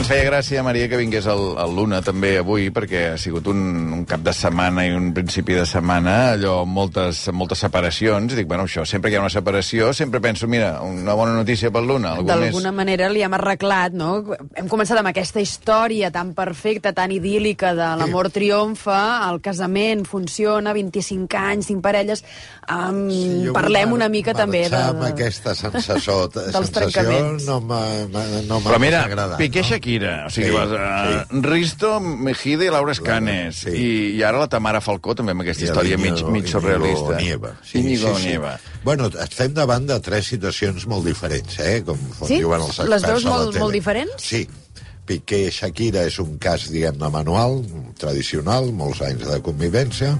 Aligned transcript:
ens 0.00 0.08
feia 0.08 0.24
gràcia, 0.24 0.62
Maria, 0.64 0.86
que 0.88 0.96
vingués 0.96 1.26
el, 1.28 1.42
el 1.60 1.74
Luna 1.76 1.98
també 2.00 2.30
avui, 2.40 2.70
perquè 2.72 3.02
ha 3.10 3.16
sigut 3.20 3.50
un, 3.52 3.58
un 3.92 4.06
cap 4.08 4.22
de 4.24 4.32
setmana 4.32 4.86
i 4.88 4.94
un 4.96 5.10
principi 5.12 5.52
de 5.52 5.66
setmana, 5.68 6.14
allò, 6.38 6.54
amb 6.62 6.72
moltes, 6.72 7.26
moltes 7.36 7.60
separacions. 7.60 8.32
I 8.32 8.38
dic, 8.38 8.48
bueno, 8.48 8.64
això, 8.64 8.86
sempre 8.88 9.10
que 9.10 9.18
hi 9.18 9.20
ha 9.20 9.24
una 9.26 9.32
separació, 9.32 9.90
sempre 9.96 10.22
penso, 10.24 10.48
mira, 10.48 10.70
una 10.86 11.16
bona 11.18 11.34
notícia 11.36 11.68
pel 11.74 11.90
Luna. 11.90 12.14
D'alguna 12.24 12.72
manera 12.72 13.10
li 13.12 13.20
hem 13.26 13.36
arreglat, 13.36 13.92
no? 13.92 14.14
Hem 14.56 14.70
començat 14.72 15.02
amb 15.02 15.12
aquesta 15.12 15.42
història 15.44 16.08
tan 16.14 16.32
perfecta, 16.38 16.94
tan 16.96 17.12
idíl·lica 17.12 17.74
de 17.76 17.90
l'amor 18.00 18.30
triomfa, 18.32 19.02
el 19.28 19.42
casament 19.44 20.06
funciona, 20.08 20.72
25 20.76 21.44
anys, 21.44 21.68
5 21.74 21.84
parelles... 21.84 22.24
Um, 22.70 22.98
Sí, 23.10 23.48
parlem 23.50 23.90
una 23.96 24.06
mica 24.08 24.30
també 24.36 24.60
de... 24.62 24.70
marxar 24.70 24.90
amb 24.92 25.02
aquesta 25.08 25.54
sensació, 25.58 26.14
Dels 26.34 26.52
sensació 26.54 26.92
trencaments. 27.02 27.46
no 27.48 27.56
m'ha 27.60 27.80
no 28.46 28.60
Però 28.62 28.78
mira, 28.78 29.00
agradat. 29.08 29.36
Piqué 29.40 29.64
no? 29.64 29.66
Shakira, 29.72 30.12
o 30.28 30.30
sigui, 30.30 30.50
Sí, 30.50 30.54
vas, 30.54 30.70
uh, 30.70 31.40
Risto, 31.48 31.90
Mejide 32.00 32.68
i 32.68 32.70
Laura 32.70 32.92
Escanes. 32.94 33.64
Sí. 33.64 33.74
I, 33.74 33.90
I 34.20 34.22
ara 34.22 34.38
la 34.44 34.46
Tamara 34.52 34.80
Falcó, 34.80 35.16
també 35.18 35.34
amb 35.34 35.42
aquesta 35.42 35.64
I 35.64 35.68
història 35.68 35.98
mig, 35.98 36.22
mig 36.30 36.46
surrealista. 36.46 37.18
Nieva. 37.18 37.56
Íñigo 37.74 38.14
Nieva. 38.22 38.54
Bueno, 38.84 39.10
estem 39.26 39.52
davant 39.52 39.90
de 39.90 39.98
tres 40.00 40.30
situacions 40.30 40.86
molt 40.86 41.04
diferents, 41.10 41.58
eh? 41.58 41.82
Com 41.84 41.98
Sí? 42.22 42.38
diuen 42.38 42.62
els 42.62 42.78
Les 42.86 43.02
experts 43.02 43.24
dues 43.24 43.26
a 43.26 43.28
la 43.34 43.44
molt- 43.44 43.58
molt 43.66 43.72
diferents? 43.74 44.14
Sí. 44.22 44.46
Piqué 45.10 45.46
i 45.48 45.50
Shakira 45.50 46.04
és 46.06 46.20
un 46.22 46.36
cas, 46.38 46.68
diguem-ne, 46.70 47.08
manual, 47.10 47.64
tradicional, 47.98 48.70
molts 48.70 49.00
anys 49.02 49.26
de 49.26 49.40
convivència, 49.42 50.14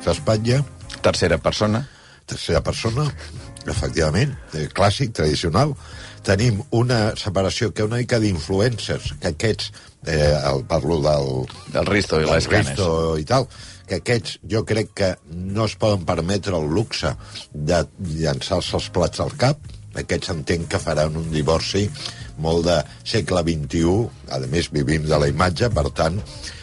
s'espatlla, 0.00 0.62
Tercera 1.02 1.38
persona. 1.38 1.86
tercera 2.30 2.60
persona, 2.62 3.08
efectivament, 3.66 4.36
eh, 4.54 4.68
clàssic, 4.70 5.12
tradicional. 5.16 5.74
Tenim 6.26 6.60
una 6.76 7.16
separació 7.18 7.72
que 7.74 7.86
una 7.86 7.98
mica 8.02 8.20
d'influencers, 8.22 9.14
que 9.20 9.32
aquests, 9.34 9.72
eh, 10.06 10.36
el, 10.52 10.64
parlo 10.68 11.00
del, 11.02 11.48
Del 11.74 11.86
Risto 11.86 12.20
i 12.20 12.24
del 12.24 12.34
les 12.36 12.46
canes. 12.46 12.70
Risto 12.70 13.18
i 13.18 13.26
tal, 13.26 13.48
que 13.88 13.98
aquests 13.98 14.38
jo 14.46 14.62
crec 14.68 14.94
que 14.94 15.10
no 15.34 15.66
es 15.66 15.74
poden 15.74 16.06
permetre 16.06 16.54
el 16.56 16.70
luxe 16.70 17.16
de 17.50 17.82
llançar-se 18.20 18.76
els 18.78 18.88
plats 18.94 19.20
al 19.20 19.34
cap. 19.36 19.58
Aquests 19.98 20.30
entenc 20.30 20.68
que 20.70 20.78
faran 20.78 21.16
un 21.18 21.30
divorci 21.32 21.88
molt 22.38 22.68
de 22.68 22.78
segle 23.02 23.42
XXI, 23.42 24.06
a 24.30 24.38
més 24.46 24.70
vivim 24.70 25.08
de 25.08 25.18
la 25.18 25.28
imatge, 25.28 25.72
per 25.74 25.88
tant, 25.90 26.20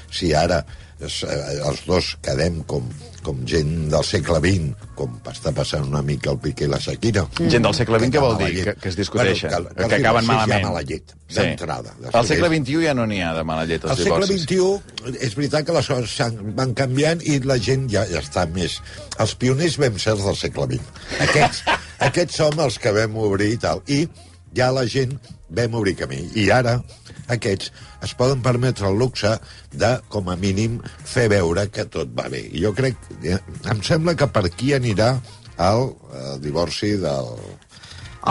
si 0.09 0.31
ara 0.33 0.63
es, 1.03 1.21
eh, 1.23 1.59
els 1.67 1.83
dos 1.85 2.15
quedem 2.25 2.61
com, 2.69 2.85
com 3.25 3.43
gent 3.49 3.89
del 3.91 4.05
segle 4.07 4.39
XX, 4.43 4.87
com 4.97 5.13
està 5.29 5.53
passant 5.55 5.85
una 5.85 6.01
mica 6.05 6.31
el 6.33 6.39
Piqué 6.41 6.65
i 6.65 6.71
la 6.71 6.79
Shakira... 6.81 7.25
Gent 7.37 7.67
del 7.67 7.75
segle 7.77 7.99
XX, 8.01 8.11
què 8.15 8.23
vol 8.23 8.37
dir? 8.41 8.63
Que, 8.65 8.75
que 8.81 8.91
es 8.91 8.97
discuteixen, 8.99 9.53
Bueno, 9.53 9.73
que, 9.75 9.87
que 9.91 9.99
acaben 9.99 10.25
sí, 10.25 10.31
malament. 10.31 10.53
Hi 10.53 10.65
ha 10.65 10.69
mala 10.71 10.83
llet, 10.89 11.15
d'entrada. 11.37 11.95
Al 12.11 12.29
segle 12.29 12.51
XXI 12.53 12.85
ja 12.87 12.95
no 12.97 13.07
n'hi 13.09 13.21
ha 13.25 13.33
de 13.37 13.45
mala 13.47 13.65
llet, 13.69 13.85
Al 13.85 13.93
als 13.93 14.03
segle 14.05 14.29
divorcis. 14.29 14.47
XXI 14.47 15.25
és 15.27 15.37
veritat 15.39 15.67
que 15.67 15.77
les 15.77 15.91
coses 15.93 16.37
van 16.57 16.75
canviant 16.77 17.23
i 17.25 17.39
la 17.45 17.59
gent 17.61 17.89
ja, 17.93 18.07
ja 18.09 18.23
està 18.23 18.47
més... 18.49 18.79
Els 19.17 19.33
pioners 19.39 19.79
vam 19.81 19.97
ser 20.01 20.15
els 20.17 20.25
del 20.25 20.39
segle 20.39 20.69
XX. 20.73 20.93
Aquests, 21.27 21.63
aquests 22.09 22.41
som 22.41 22.63
els 22.65 22.79
que 22.81 22.93
vam 22.95 23.17
obrir 23.21 23.53
i 23.55 23.61
tal. 23.61 23.83
I 23.85 24.05
ja 24.57 24.71
la 24.73 24.87
gent 24.89 25.17
vam 25.49 25.77
obrir 25.79 25.95
camí. 25.99 26.19
I 26.35 26.49
ara 26.51 26.77
aquests 27.33 27.71
es 28.03 28.13
poden 28.17 28.41
permetre 28.45 28.87
el 28.89 28.97
luxe 28.99 29.33
de, 29.71 29.93
com 30.09 30.29
a 30.29 30.35
mínim, 30.39 30.79
fer 31.03 31.27
veure 31.33 31.67
que 31.73 31.85
tot 31.91 32.11
va 32.17 32.27
bé. 32.31 32.43
I 32.51 32.63
jo 32.65 32.73
crec... 32.77 32.97
eh, 33.23 33.39
Em 33.71 33.81
sembla 33.83 34.15
que 34.15 34.27
per 34.31 34.45
aquí 34.47 34.73
anirà 34.77 35.15
el, 35.57 35.89
el 36.23 36.41
divorci 36.43 36.95
del... 37.01 37.31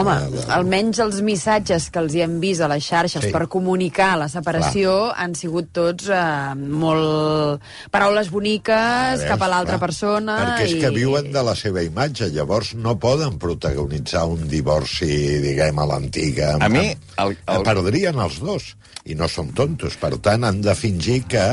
Home, 0.01 0.15
de- 0.35 0.45
almenys 0.53 0.99
els 1.05 1.21
missatges 1.25 1.89
que 1.91 1.99
els 2.03 2.15
hi 2.15 2.23
hem 2.25 2.39
vist 2.43 2.61
a 2.65 2.69
les 2.69 2.85
xarxes 2.85 3.25
Sí. 3.27 3.33
per 3.33 3.47
comunicar 3.49 4.13
la 4.21 4.29
separació 4.29 5.13
han 5.17 5.35
sigut 5.35 5.73
tots 5.73 6.09
eh, 6.13 6.55
molt... 6.57 7.61
paraules 7.91 8.31
boniques 8.31 9.21
Veus, 9.21 9.27
cap 9.29 9.43
a 9.43 9.49
l'altra 9.51 9.77
clar. 9.79 9.87
persona. 9.89 10.37
Perquè 10.43 10.67
és 10.69 10.75
i... 10.77 10.81
que 10.85 10.91
viuen 10.95 11.31
de 11.33 11.43
la 11.47 11.55
seva 11.59 11.83
imatge, 11.87 12.29
llavors 12.35 12.75
no 12.77 12.97
poden 13.03 13.39
protagonitzar 13.43 14.27
un 14.29 14.47
divorci, 14.51 15.11
diguem, 15.45 15.79
a 15.79 15.87
l'antiga. 15.93 16.57
A 16.61 16.69
mi, 16.69 16.89
el, 16.91 17.33
el- 17.33 17.37
el- 17.57 17.65
Perdrien 17.67 18.19
els 18.23 18.41
dos, 18.41 18.73
i 19.07 19.15
no 19.19 19.29
són 19.31 19.53
tontos. 19.57 19.97
Per 20.01 20.17
tant, 20.23 20.45
han 20.45 20.61
de 20.65 20.75
fingir 20.79 21.23
que, 21.31 21.47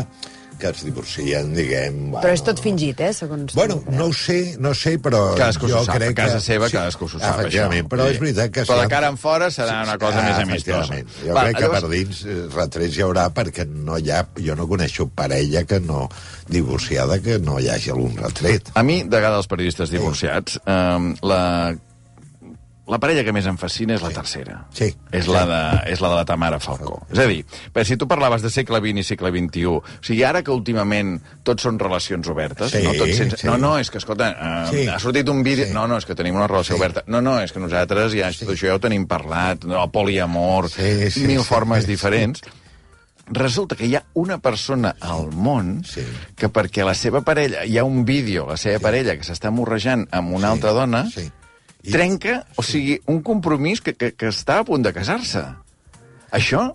que 0.63 0.72
es 0.72 0.84
divorcien, 0.88 1.51
diguem... 1.53 1.97
Però 2.16 2.31
és 2.34 2.44
tot 2.47 2.62
fingit, 2.63 3.01
eh, 3.03 3.12
segons... 3.13 3.51
Bueno, 3.57 3.81
tu. 3.84 3.91
no 4.00 4.07
ho 4.07 4.13
sé, 4.16 4.56
no 4.63 4.72
ho 4.72 4.78
sé, 4.79 4.96
però 5.03 5.22
Cadascú 5.35 5.68
jo 5.68 5.81
s'ho 5.81 5.90
sap, 5.91 5.97
crec 6.00 6.13
a 6.16 6.18
casa 6.24 6.40
que... 6.40 6.46
seva 6.47 6.69
cadascú 6.72 7.09
s'ho 7.12 7.19
sap, 7.22 7.38
Efectivament, 7.41 7.84
això. 7.85 7.91
però 7.91 8.07
Sí. 8.07 8.16
és 8.16 8.22
veritat 8.24 8.53
que... 8.56 8.66
Però 8.72 8.79
de 8.81 8.88
cara 8.96 9.12
en 9.12 9.19
fora 9.19 9.51
serà 9.51 9.81
una 9.84 9.97
cosa 10.01 10.24
més 10.24 10.40
amistosa. 10.46 11.01
Jo 11.19 11.35
Va, 11.35 11.44
crec 11.50 11.59
que 11.59 11.66
llavors- 11.68 11.84
per 11.84 11.91
dins 11.94 12.24
eh, 12.25 12.40
retrets 12.56 12.97
hi 12.97 13.03
haurà 13.06 13.28
perquè 13.35 13.68
no 13.68 14.00
hi 14.00 14.09
ha, 14.16 14.24
jo 14.47 14.56
no 14.56 14.68
coneixo 14.72 15.09
parella 15.12 15.66
que 15.68 15.81
no 15.84 16.07
divorciada 16.47 17.19
que 17.24 17.38
no 17.44 17.59
hi 17.59 17.68
hagi 17.69 17.91
algun 17.94 18.16
retret. 18.24 18.72
A 18.80 18.84
mi, 18.88 19.01
de 19.03 19.16
vegades, 19.18 19.44
els 19.44 19.51
periodistes 19.51 19.91
divorciats, 19.94 20.59
eh, 20.63 21.13
la, 21.28 21.41
la 22.88 22.97
parella 22.99 23.23
que 23.23 23.31
més 23.31 23.45
em 23.47 23.55
fascina 23.57 23.94
és 23.95 24.01
la 24.03 24.09
tercera. 24.11 24.66
Sí. 24.75 24.89
És 25.16 25.27
la 25.31 25.45
de, 25.47 25.59
és 25.94 26.01
la, 26.03 26.09
de 26.11 26.16
la 26.19 26.25
Tamara 26.27 26.57
Falcó. 26.59 26.97
És 27.13 27.19
a 27.23 27.27
dir, 27.29 27.45
perquè 27.71 27.85
si 27.94 27.97
tu 27.97 28.07
parlaves 28.11 28.41
de 28.44 28.49
segle 28.51 28.81
XX 28.83 28.99
i 28.99 29.03
segle 29.07 29.31
XXI, 29.31 29.66
o 29.71 29.77
sigui, 30.03 30.23
ara 30.27 30.41
que 30.44 30.51
últimament 30.51 31.13
tots 31.47 31.63
són 31.63 31.79
relacions 31.79 32.27
obertes, 32.27 32.71
Sí, 32.75 32.81
no, 32.83 32.91
tots 32.99 33.16
sense... 33.16 33.38
sí. 33.39 33.47
no, 33.47 33.55
no, 33.57 33.77
és 33.79 33.89
que, 33.89 34.01
escolta, 34.03 34.31
uh, 34.35 34.71
Sí. 34.73 34.88
ha 34.91 34.99
sortit 34.99 35.29
un 35.31 35.44
vídeo... 35.44 35.66
Sí. 35.67 35.73
No, 35.73 35.88
no, 35.88 35.97
és 35.97 36.05
que 36.05 36.16
tenim 36.16 36.35
una 36.35 36.47
relació 36.47 36.75
Sí. 36.75 36.81
oberta. 36.81 37.03
No, 37.07 37.21
no, 37.21 37.38
és 37.39 37.53
que 37.55 37.59
nosaltres 37.63 38.11
ja, 38.19 38.31
tot 38.35 38.51
això 38.51 38.67
ja 38.67 38.75
ho 38.75 38.81
tenim 38.83 39.07
parlat, 39.07 39.63
no, 39.63 39.85
poliamor, 39.91 40.67
Sí, 40.69 41.09
sí, 41.09 41.23
mil 41.25 41.39
sí. 41.39 41.45
formes 41.47 41.88
diferents. 41.88 42.41
Resulta 43.31 43.77
que 43.79 43.85
hi 43.88 43.95
ha 43.95 44.01
una 44.19 44.39
persona 44.44 44.97
al 45.00 45.29
món 45.31 45.85
Sí. 45.88 46.03
que 46.35 46.50
perquè 46.51 46.83
la 46.83 46.94
seva 46.94 47.21
parella, 47.23 47.63
hi 47.63 47.77
ha 47.77 47.85
un 47.88 48.03
vídeo, 48.03 48.45
la 48.50 48.57
seva 48.57 48.81
parella, 48.83 49.15
que 49.15 49.23
s'està 49.23 49.50
morrejant 49.50 50.09
amb 50.11 50.33
una 50.35 50.50
Sí, 50.50 50.53
altra 50.57 50.71
dona, 50.75 51.05
sí. 51.09 51.29
I- 51.83 51.91
trenca, 51.91 52.39
o 52.55 52.63
sigui, 52.63 52.97
un 53.11 53.21
compromís 53.21 53.81
que, 53.83 53.94
que, 53.95 54.13
que 54.16 54.31
està 54.31 54.61
a 54.61 54.67
punt 54.67 54.85
de 54.85 54.94
casar-se. 54.95 55.44
Això 56.33 56.69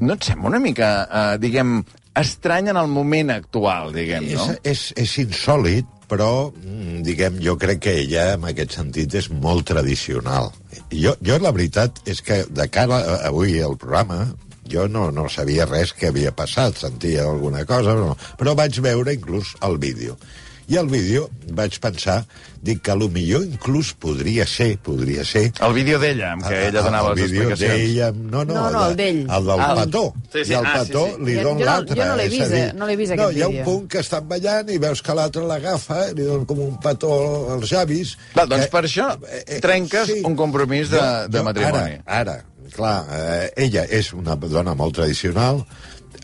no 0.00 0.14
et 0.14 0.24
sembla 0.26 0.54
una 0.54 0.60
mica, 0.62 0.88
eh, 1.04 1.38
diguem, 1.42 1.82
estrany 2.18 2.72
en 2.72 2.80
el 2.80 2.88
moment 2.90 3.30
actual, 3.34 3.92
diguem, 3.94 4.26
no? 4.34 4.48
És, 4.64 4.64
és, 4.72 4.82
és 5.04 5.14
insòlid, 5.26 5.86
però, 6.08 6.48
mm, 6.50 7.02
diguem, 7.06 7.38
jo 7.44 7.56
crec 7.60 7.82
que 7.84 7.94
ella, 8.02 8.32
en 8.34 8.48
aquest 8.48 8.78
sentit, 8.78 9.14
és 9.20 9.28
molt 9.30 9.68
tradicional. 9.68 10.50
Jo, 10.90 11.14
jo 11.24 11.38
la 11.42 11.52
veritat, 11.52 12.00
és 12.08 12.22
que 12.24 12.42
de 12.48 12.68
cara 12.72 12.98
a 13.04 13.16
avui 13.28 13.58
al 13.62 13.76
programa, 13.76 14.22
jo 14.68 14.88
no, 14.88 15.10
no 15.12 15.28
sabia 15.32 15.66
res 15.68 15.92
que 15.96 16.08
havia 16.08 16.32
passat, 16.36 16.76
sentia 16.80 17.24
alguna 17.28 17.64
cosa, 17.68 17.94
però, 17.96 18.16
però 18.40 18.54
vaig 18.56 18.80
veure 18.84 19.14
inclús 19.16 19.54
el 19.64 19.78
vídeo. 19.80 20.16
I 20.68 20.76
el 20.76 20.86
vídeo 20.92 21.30
vaig 21.56 21.78
pensar, 21.80 22.26
dic 22.60 22.82
que 22.84 22.92
millor 23.08 23.44
inclús 23.46 23.94
podria 23.96 24.44
ser, 24.46 24.76
podria 24.84 25.24
ser... 25.24 25.46
El 25.64 25.72
vídeo 25.72 25.98
d'ella, 25.98 26.34
en 26.36 26.42
què 26.44 26.58
ella 26.68 26.82
donava 26.84 27.08
Ah, 27.08 27.12
el 27.14 27.20
les 27.22 27.30
vídeo 27.30 27.48
explicacions. 27.48 27.80
d'ella... 27.86 28.10
No, 28.12 28.44
no, 28.44 28.54
No, 28.58 28.70
no, 28.74 28.82
el 28.90 28.96
d'ell. 28.98 29.20
El 29.24 29.46
del 29.48 29.60
Ah, 29.64 29.70
el- 29.72 29.80
petó. 29.86 30.02
Sí, 30.32 30.44
sí, 30.44 30.52
I 30.52 30.54
el 30.58 30.66
ah, 30.66 30.74
sí, 30.74 30.86
petó 30.92 31.06
sí. 31.06 31.24
li 31.24 31.36
Jo- 31.38 31.42
don 31.46 31.54
jo 31.54 31.64
no- 31.64 31.64
l'altre. 31.70 31.96
jo 31.96 32.04
no 32.10 32.16
l'he 32.20 32.28
vist, 32.28 32.52
dir, 32.52 32.58
eh, 32.66 32.72
no 32.76 32.86
l'he 32.90 32.96
vist, 33.00 33.14
no, 33.14 33.22
aquest 33.22 33.38
hi 33.38 33.42
ha 33.42 33.46
un 33.48 33.52
vídeo. 33.56 33.64
punt 33.64 33.88
que 33.88 33.98
estan 34.04 34.28
ballant 34.28 34.68
i 34.70 34.78
veus 34.78 35.00
que 35.02 35.14
l'altre 35.16 35.46
l'agafa, 35.48 36.00
li 36.12 36.22
don 36.28 36.44
com 36.44 36.58
un 36.66 36.76
petó 36.84 37.14
als 37.56 37.72
llavis... 37.72 38.16
Val, 38.36 38.48
doncs 38.52 38.66
que- 38.66 38.70
per 38.76 38.84
això 38.84 39.08
trenques 39.64 40.12
un 40.22 40.36
compromís 40.36 40.90
de- 40.92 41.28
de 41.32 41.42
matrimoni. 41.48 41.96
Ara, 42.04 42.20
ara 42.20 42.44
clar, 42.76 43.06
eh, 43.08 43.52
ella 43.64 43.86
és 43.88 44.12
una 44.12 44.36
dona 44.36 44.74
molt 44.76 44.94
tradicional, 45.00 45.64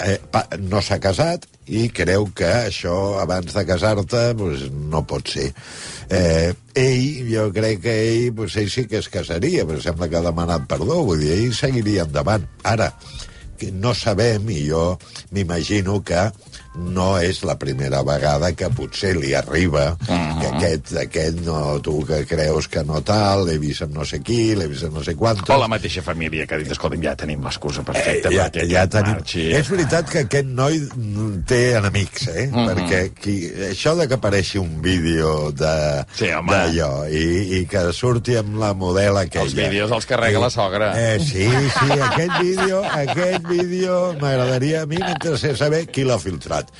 eh, 0.01 0.19
no 0.65 0.83
s'ha 0.83 0.99
casat 1.03 1.47
i 1.67 1.89
creu 1.95 2.29
que 2.37 2.51
això 2.67 3.19
abans 3.23 3.55
de 3.55 3.65
casar-te 3.69 4.25
pues, 4.39 4.67
no 4.71 5.05
pot 5.09 5.29
ser. 5.33 5.51
Eh, 6.13 6.53
ell, 6.77 7.31
jo 7.31 7.49
crec 7.55 7.81
que 7.87 7.95
ell, 8.09 8.33
pues, 8.37 8.57
ell 8.61 8.71
sí 8.71 8.87
que 8.91 9.01
es 9.01 9.09
casaria, 9.09 9.65
però 9.69 9.81
sembla 9.81 10.11
que 10.11 10.21
ha 10.21 10.27
demanat 10.27 10.67
perdó, 10.69 11.03
vull 11.07 11.23
dir, 11.25 11.33
ell 11.39 11.55
seguiria 11.57 12.05
endavant. 12.05 12.45
Ara, 12.69 12.93
que 13.59 13.71
no 13.73 13.95
sabem, 13.95 14.51
i 14.51 14.67
jo 14.69 14.99
m'imagino 15.33 16.01
que 16.05 16.29
no 16.75 17.15
és 17.23 17.45
la 17.47 17.55
primera 17.59 18.03
vegada 18.07 18.51
que 18.59 18.69
potser 18.75 19.15
li 19.17 19.35
arriba 19.35 19.93
uh 19.95 20.09
-huh. 20.09 20.41
Que 20.59 20.67
aquest, 20.75 20.93
aquest 21.05 21.41
no, 21.47 21.59
tu 21.85 21.99
que 22.07 22.23
creus 22.29 22.69
que 22.69 22.83
no 22.87 23.01
tal, 23.07 23.45
l'he 23.49 23.59
vist 23.63 23.83
amb 23.87 23.95
no 23.99 24.05
sé 24.09 24.21
qui, 24.25 24.55
l'he 24.59 24.67
vist 24.71 24.87
amb 24.89 24.99
no 24.99 25.05
sé 25.07 25.15
quantos... 25.19 25.49
O 25.51 25.59
la 25.61 25.69
mateixa 25.71 26.03
família 26.05 26.47
que 26.47 26.57
ha 26.57 26.61
dit, 26.63 26.71
escolta'm, 26.75 27.03
ja 27.05 27.15
tenim 27.19 27.43
l'excusa 27.45 27.85
perfecta 27.87 28.31
Eh, 28.31 28.37
ja, 28.37 28.49
perquè 28.49 28.67
ja 28.71 28.85
tenim... 28.91 29.17
marxi. 29.19 29.47
És 29.59 29.69
veritat 29.73 30.11
que 30.11 30.25
aquest 30.25 30.51
noi 30.55 30.81
té 31.49 31.61
enemics, 31.79 32.29
eh? 32.33 32.47
Mhm. 32.51 32.67
Perquè 32.71 33.01
qui... 33.21 33.37
això 33.71 33.95
de 33.99 34.09
que 34.11 34.19
apareixi 34.19 34.59
un 34.63 34.81
vídeo 34.85 35.51
de 35.53 35.75
Sí, 36.17 36.31
home. 36.33 36.53
d'allò 36.53 36.91
i, 37.11 37.61
i 37.61 37.63
que 37.71 37.85
surti 37.97 38.37
amb 38.41 38.59
la 38.61 38.73
model 38.75 39.19
aquella... 39.23 39.45
Els 39.47 39.55
vídeos 39.59 39.91
els 39.95 40.07
carrega 40.09 40.41
la 40.43 40.51
sogra. 40.53 40.93
Eh, 40.99 41.19
sí, 41.21 41.47
sí, 41.49 41.91
aquest 42.11 42.39
vídeo, 42.41 42.83
aquest 42.85 43.47
vídeo 43.49 43.99
m'agradaria 44.21 44.83
a 44.83 44.87
mi 44.87 44.99
m'interessa 45.01 45.55
saber 45.59 45.85
qui 45.91 46.05
l'ha 46.07 46.19
filtrat. 46.19 46.71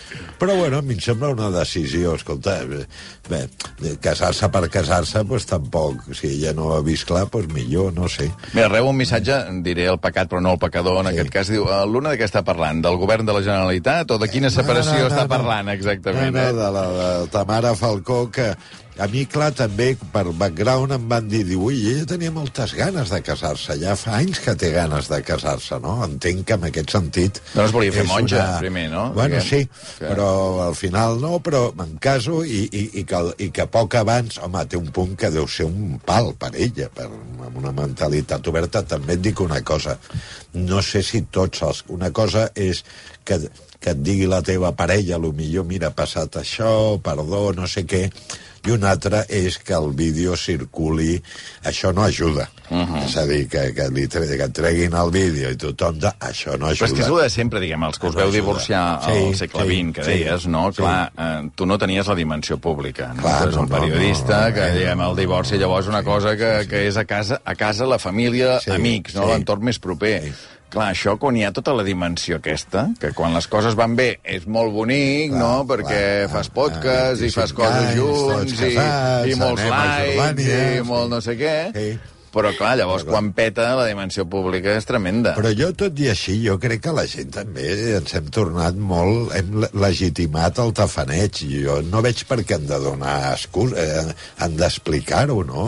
Però, 0.41 0.55
bueno, 0.57 0.79
a 0.79 0.83
mi 0.83 0.95
em 0.95 1.01
sembla 1.05 1.31
una 1.35 1.51
decisió, 1.55 2.15
escolta, 2.19 2.61
bé, 2.69 2.85
de 3.29 3.41
casar-se 4.01 4.49
per 4.53 4.69
casar-se, 4.71 5.23
doncs 5.25 5.47
tampoc. 5.47 6.03
Si 6.15 6.29
ella 6.29 6.53
no 6.57 6.73
ha 6.75 6.81
vist 6.83 7.07
clar, 7.09 7.27
doncs 7.31 7.53
millor, 7.53 7.93
no 7.95 8.09
sé. 8.09 8.31
Mira, 8.53 8.69
rebo 8.69 8.91
un 8.91 8.97
missatge, 8.97 9.39
diré 9.67 9.87
el 9.91 9.99
pecat 9.99 10.31
però 10.31 10.41
no 10.41 10.53
el 10.53 10.59
pecador, 10.59 10.99
en 11.05 11.13
Sí. 11.13 11.19
aquest 11.19 11.31
cas 11.31 11.49
diu, 11.49 11.65
"Eh, 11.65 11.87
Luna 11.87 12.11
de 12.11 12.19
què 12.19 12.25
està 12.25 12.43
parlant? 12.45 12.83
Del 12.83 12.97
govern 12.97 13.27
de 13.27 13.33
la 13.33 13.43
Generalitat 13.43 14.11
o 14.11 14.19
de 14.19 14.29
quina 14.29 14.51
separació 14.51 15.09
està 15.09 15.27
parlant 15.29 15.69
exactament? 15.69 16.35
No, 16.35 16.43
no, 16.43 16.49
eh? 16.49 16.53
de 16.53 16.71
la 16.71 16.89
de 17.21 17.27
Tamara 17.29 17.75
Falcó, 17.75 18.31
que 18.31 18.55
a 18.99 19.07
mi, 19.11 19.25
clar, 19.27 19.49
també, 19.59 19.97
per 20.13 20.23
background, 20.39 20.93
em 20.95 21.07
van 21.11 21.27
dir, 21.29 21.41
diu, 21.49 21.65
ui, 21.67 21.81
ella 21.91 22.05
tenia 22.07 22.31
moltes 22.31 22.75
ganes 22.79 23.11
de 23.11 23.19
casar-se, 23.27 23.75
ja 23.81 23.97
fa 23.99 24.13
anys 24.21 24.39
que 24.45 24.55
té 24.61 24.71
ganes 24.75 25.09
de 25.11 25.19
casar-se, 25.27 25.81
no? 25.83 25.97
Entenc 26.07 26.45
que 26.47 26.55
en 26.55 26.67
aquest 26.69 26.93
sentit... 26.95 27.41
No 27.57 27.65
es 27.67 27.75
volia 27.75 27.91
fer 27.95 28.05
monja, 28.07 28.45
primer, 28.63 28.85
no? 28.93 29.09
Bueno, 29.17 29.41
Diguem. 29.41 29.67
sí, 29.67 29.97
Que- 29.99 30.13
però 30.13 30.29
al 30.69 30.77
final 30.79 31.19
no, 31.23 31.41
però 31.43 31.65
me'n 31.75 31.97
caso 31.99 32.45
i, 32.47 32.63
i, 32.71 32.85
i, 33.01 33.05
que, 33.09 33.23
i 33.43 33.51
que 33.55 33.67
poc 33.67 33.97
abans, 33.99 34.39
home, 34.39 34.63
té 34.71 34.79
un 34.79 34.93
punt 34.95 35.17
que 35.19 35.33
deu 35.35 35.49
ser 35.51 35.67
un 35.67 35.99
pal 36.07 36.31
per 36.39 36.53
ella, 36.55 36.87
per, 36.95 37.09
amb 37.11 37.59
una 37.65 37.73
mentalitat 37.75 38.47
oberta. 38.53 38.85
També 38.95 39.19
et 39.19 39.25
dic 39.27 39.43
una 39.43 39.59
cosa, 39.67 39.99
no 40.55 40.83
sé 40.87 41.03
si 41.03 41.25
tots 41.35 41.63
els... 41.67 41.83
Una 41.95 42.13
cosa 42.15 42.47
és 42.55 42.85
que, 43.27 43.41
que 43.83 43.91
et 43.93 44.01
digui 44.07 44.31
la 44.31 44.39
teva 44.47 44.71
parella, 44.79 45.19
lo 45.19 45.33
millor, 45.35 45.67
mira, 45.67 45.91
ha 45.91 45.97
passat 45.99 46.39
això, 46.41 46.95
perdó, 47.03 47.49
no 47.59 47.67
sé 47.71 47.83
què, 47.91 48.07
i 48.67 48.71
una 48.73 48.91
altra 48.95 49.25
és 49.29 49.59
que 49.59 49.75
el 49.77 49.91
vídeo 49.93 50.37
circuli, 50.37 51.19
això 51.65 51.93
no 51.95 52.03
ajuda. 52.05 52.49
Uh 52.71 52.75
Mhm. 52.75 52.95
-huh. 52.95 53.05
És 53.05 53.17
a 53.19 53.27
dir, 53.27 53.47
que, 53.49 53.75
que, 53.75 53.89
li 53.91 54.09
tre 54.09 54.27
que 54.39 54.49
treguin 54.49 54.95
el 54.95 55.11
vídeo 55.11 55.51
i 55.51 55.57
tothom... 55.57 55.99
De... 55.99 56.09
Això 56.21 56.57
no 56.59 56.67
Però 56.69 56.71
ajuda. 56.73 56.87
és 56.87 56.93
que 56.95 57.01
és 57.03 57.09
el 57.09 57.17
de 57.23 57.31
sempre, 57.31 57.61
diguem, 57.61 57.83
els 57.85 57.99
que 57.99 58.07
us 58.07 58.15
No 58.15 58.21
veu 58.21 58.29
ajuda. 58.29 58.41
divorciar 58.41 59.01
Sí, 59.05 59.11
al 59.11 59.35
segle 59.37 59.63
sí, 59.63 59.69
XX, 59.83 59.93
que 59.95 60.05
sí, 60.05 60.11
deies, 60.11 60.47
no? 60.47 60.73
sí. 60.73 60.77
Clar, 60.77 61.13
eh, 61.19 61.51
tu 61.55 61.67
no 61.67 61.77
tenies 61.79 62.07
la 62.07 62.15
dimensió 62.15 62.57
pública. 62.59 63.13
No? 63.15 63.23
Clar, 63.23 63.43
tu 63.43 63.49
ets 63.49 63.57
no, 63.57 63.63
un 63.63 63.69
periodista 63.69 64.41
no, 64.41 64.49
no, 64.49 64.55
que, 64.55 64.61
no. 64.69 64.75
diguem, 64.79 65.01
el 65.01 65.17
divorci 65.17 65.59
llavors 65.59 65.85
és 65.87 65.89
una 65.91 66.03
cosa 66.03 66.37
que, 66.37 66.63
sí. 66.63 66.69
que 66.69 66.87
és 66.89 66.97
a 66.97 67.05
casa, 67.05 67.41
a 67.45 67.55
casa 67.55 67.85
la 67.87 67.99
família, 67.99 68.61
Sí, 68.61 68.71
amics, 68.71 69.15
no? 69.15 69.25
sí. 69.25 69.29
l'entorn 69.29 69.63
més 69.63 69.79
proper. 69.79 70.23
Sí. 70.23 70.33
Clar, 70.73 70.89
això, 70.91 71.15
quan 71.21 71.37
hi 71.39 71.45
ha 71.47 71.53
tota 71.55 71.75
la 71.77 71.85
dimensió 71.87 72.41
aquesta, 72.41 72.89
que 73.01 73.13
quan 73.15 73.37
les 73.37 73.47
coses 73.51 73.77
van 73.79 73.95
bé 73.99 74.09
és 74.25 74.49
molt 74.51 74.75
bonic, 74.75 75.31
Clar, 75.31 75.43
no?, 75.43 75.53
perquè 75.69 76.01
clar, 76.25 76.33
fas 76.33 76.51
ah, 76.51 76.57
podcast 76.57 77.23
i 77.23 77.31
25 77.31 77.37
fas 77.39 77.55
coses 77.61 77.79
anys, 77.83 77.95
junts 78.01 78.25
tots 78.33 78.57
i, 78.57 78.59
casats, 78.65 79.29
i 79.29 79.39
molts 79.39 79.69
likes 79.71 80.51
i 80.81 80.89
molt 80.89 81.15
no 81.15 81.23
sé 81.25 81.39
què. 81.39 81.57
Sí. 81.77 82.14
Però, 82.35 82.51
clar, 82.59 82.75
llavors, 82.81 83.05
Però, 83.05 83.13
clar. 83.13 83.21
quan 83.21 83.33
peta, 83.37 83.69
la 83.79 83.87
dimensió 83.87 84.25
pública 84.27 84.75
és 84.77 84.85
tremenda. 84.89 85.37
Però 85.39 85.53
jo, 85.55 85.69
tot 85.79 85.99
i 86.03 86.09
així, 86.11 86.41
jo 86.43 86.59
crec 86.59 86.83
que 86.83 86.93
la 86.97 87.07
gent 87.07 87.31
també 87.39 87.69
ens 87.97 88.15
hem 88.19 88.27
tornat 88.35 88.75
molt... 88.75 89.31
Hem 89.39 89.61
le- 89.63 89.71
legitimat 89.85 90.59
el 90.59 90.73
tafaneig. 90.75 91.39
Jo 91.63 91.79
no 91.87 92.03
veig 92.03 92.25
per 92.27 92.41
què 92.43 92.57
han 92.59 92.67
de 92.67 92.79
donar 92.83 93.15
excus, 93.37 93.73
eh, 93.79 94.03
han 94.43 94.57
d'explicar-ho, 94.59 95.39
no? 95.47 95.67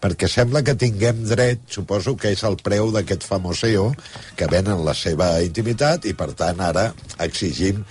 Perquè 0.00 0.28
sembla 0.30 0.62
que 0.64 0.74
tinguem 0.80 1.22
dret, 1.28 1.60
suposo 1.68 2.16
que 2.16 2.32
és 2.32 2.42
el 2.48 2.56
preu 2.64 2.88
d'aquest 2.94 3.26
famoseo, 3.28 3.90
que 4.38 4.48
venen 4.48 4.80
la 4.86 4.94
seva 4.96 5.34
intimitat, 5.44 6.06
i 6.08 6.14
per 6.16 6.30
tant 6.38 6.60
ara 6.64 6.88
exigim 7.20 7.82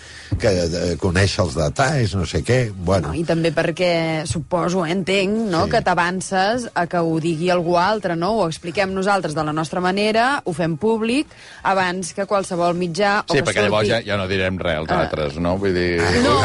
que 0.41 0.47
eh, 0.63 0.95
conèixer 1.01 1.43
els 1.43 1.55
detalls, 1.59 2.15
no 2.15 2.25
sé 2.25 2.41
què. 2.47 2.61
Bueno, 2.73 3.11
No, 3.11 3.17
I 3.17 3.23
també 3.27 3.51
perquè, 3.53 4.23
suposo, 4.25 4.85
eh, 4.85 4.91
entenc, 4.95 5.35
no?, 5.51 5.65
Sí. 5.65 5.71
que 5.75 5.81
t'avances 5.85 6.69
a 6.73 6.85
que 6.87 6.97
ho 6.97 7.19
digui 7.19 7.49
algú 7.51 7.75
altre, 7.77 7.90
no? 8.15 8.31
Ho 8.39 8.47
expliquem 8.47 8.93
nosaltres 8.95 9.35
de 9.35 9.43
la 9.43 9.51
nostra 9.53 9.81
manera, 9.83 10.41
ho 10.45 10.53
fem 10.53 10.77
públic, 10.77 11.27
abans 11.63 12.13
que 12.13 12.25
qualsevol 12.25 12.73
mitjà... 12.79 13.19
o 13.27 13.33
Sí, 13.33 13.39
que 13.39 13.43
perquè 13.49 13.65
llavors 13.65 13.87
ja, 13.89 13.99
ja 14.05 14.17
no 14.17 14.27
direm 14.29 14.57
res 14.59 14.77
als 14.79 14.91
Ah. 14.91 15.01
altres, 15.03 15.35
no? 15.39 15.57
Vull 15.57 15.73
dir... 15.75 15.99
No, 16.23 16.37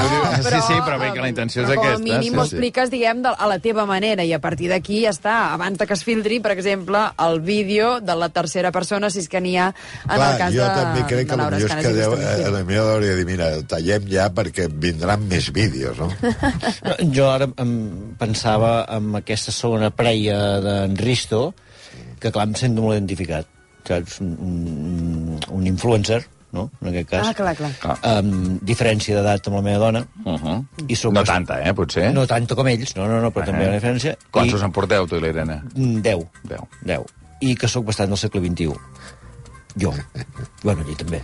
però, 0.43 0.59
sí, 0.59 0.73
sí, 0.73 0.79
però 0.87 0.99
bé 0.99 1.13
que 1.13 1.21
la 1.23 1.29
intenció 1.31 1.63
és 1.63 1.71
aquesta. 1.71 1.95
Com 1.97 2.03
a 2.03 2.05
mínim 2.05 2.33
sí, 2.33 2.39
ho 2.39 2.45
sí. 2.47 2.55
expliques, 2.57 2.91
diguem, 2.91 3.23
de, 3.23 3.33
a 3.37 3.47
la 3.47 3.59
teva 3.63 3.87
manera, 3.87 4.25
i 4.27 4.33
a 4.35 4.41
partir 4.43 4.69
d'aquí 4.73 5.03
ja 5.05 5.13
està. 5.15 5.37
Abans 5.55 5.79
de 5.79 5.87
que 5.87 5.95
es 5.95 6.03
filtri, 6.07 6.41
per 6.41 6.53
exemple, 6.57 7.03
el 7.27 7.41
vídeo 7.41 8.01
de 8.01 8.17
la 8.19 8.29
tercera 8.35 8.73
persona, 8.73 9.11
si 9.11 9.21
és 9.23 9.29
que 9.31 9.41
n'hi 9.41 9.57
ha 9.61 9.69
en 9.71 10.15
Clar, 10.17 10.33
el 10.33 10.39
cas 10.41 10.55
jo 10.55 10.65
de, 10.65 10.75
també 10.81 11.05
crec 11.07 11.23
de 11.23 11.31
que 11.31 11.37
Laura 11.41 11.57
potser 11.59 11.67
és 11.67 11.71
Escanes 11.71 11.87
que 11.87 11.93
i 11.93 12.01
deu, 12.01 12.11
Gustavo 12.17 12.47
a 12.47 12.55
la 12.57 12.63
millor 12.69 12.91
hauria 12.97 13.11
de 13.13 13.17
dir, 13.21 13.27
mira, 13.29 13.51
tallem 13.69 14.09
ja 14.11 14.27
perquè 14.35 14.67
vindran 14.73 15.27
més 15.29 15.51
vídeos, 15.55 15.99
no? 16.01 16.09
Jo 17.15 17.29
ara 17.31 17.49
em 17.63 17.73
pensava 18.19 18.73
en 18.97 19.11
aquesta 19.21 19.53
segona 19.55 19.91
preia 19.95 20.39
d'en 20.65 20.97
Risto, 20.99 21.36
que 22.21 22.31
clar, 22.33 22.47
em 22.49 22.55
sento 22.59 22.83
molt 22.85 22.97
identificat. 22.99 23.47
Saps? 23.87 24.21
Un, 24.25 24.33
un, 24.43 25.37
un 25.55 25.67
influencer, 25.71 26.21
no?, 26.57 26.65
en 26.83 26.89
aquest 26.91 27.09
cas. 27.13 27.29
Ah, 27.29 27.35
clar, 27.39 27.53
clar. 27.59 27.71
Clar. 27.83 27.97
Amb 28.17 28.63
diferència 28.67 29.15
d'edat 29.19 29.47
amb 29.47 29.59
la 29.61 29.63
meva 29.69 29.79
dona. 29.85 30.01
Uh 30.25 30.35
-huh. 30.35 30.57
I 30.89 30.97
som 30.97 31.15
No 31.15 31.23
tanta, 31.25 31.61
eh, 31.63 31.73
potser? 31.75 32.13
No 32.15 32.27
tanta 32.27 32.55
com 32.55 32.67
ells, 32.67 32.97
no, 32.97 33.07
no, 33.07 33.21
no, 33.21 33.31
però 33.31 33.43
Ah. 33.43 33.47
també 33.47 33.63
hi 33.63 33.67
ha 33.67 33.69
una 33.71 33.79
diferència. 33.81 34.17
Quants 34.31 34.53
I- 34.53 34.57
us 34.57 34.63
en 34.63 34.73
porteu, 34.73 35.07
tu 35.07 35.17
i 35.17 35.21
l'Irene? 35.21 35.63
Mm, 35.75 36.01
Deu. 36.03 36.27
Deu. 36.43 36.69
Deu. 36.83 37.07
I 37.41 37.55
que 37.55 37.69
sóc 37.69 37.85
bastant 37.85 38.09
del 38.09 38.19
segle 38.19 38.41
XXI. 38.41 38.73
Jo. 39.81 39.93
bueno, 40.65 40.83
ell 40.89 40.97
també. 40.97 41.21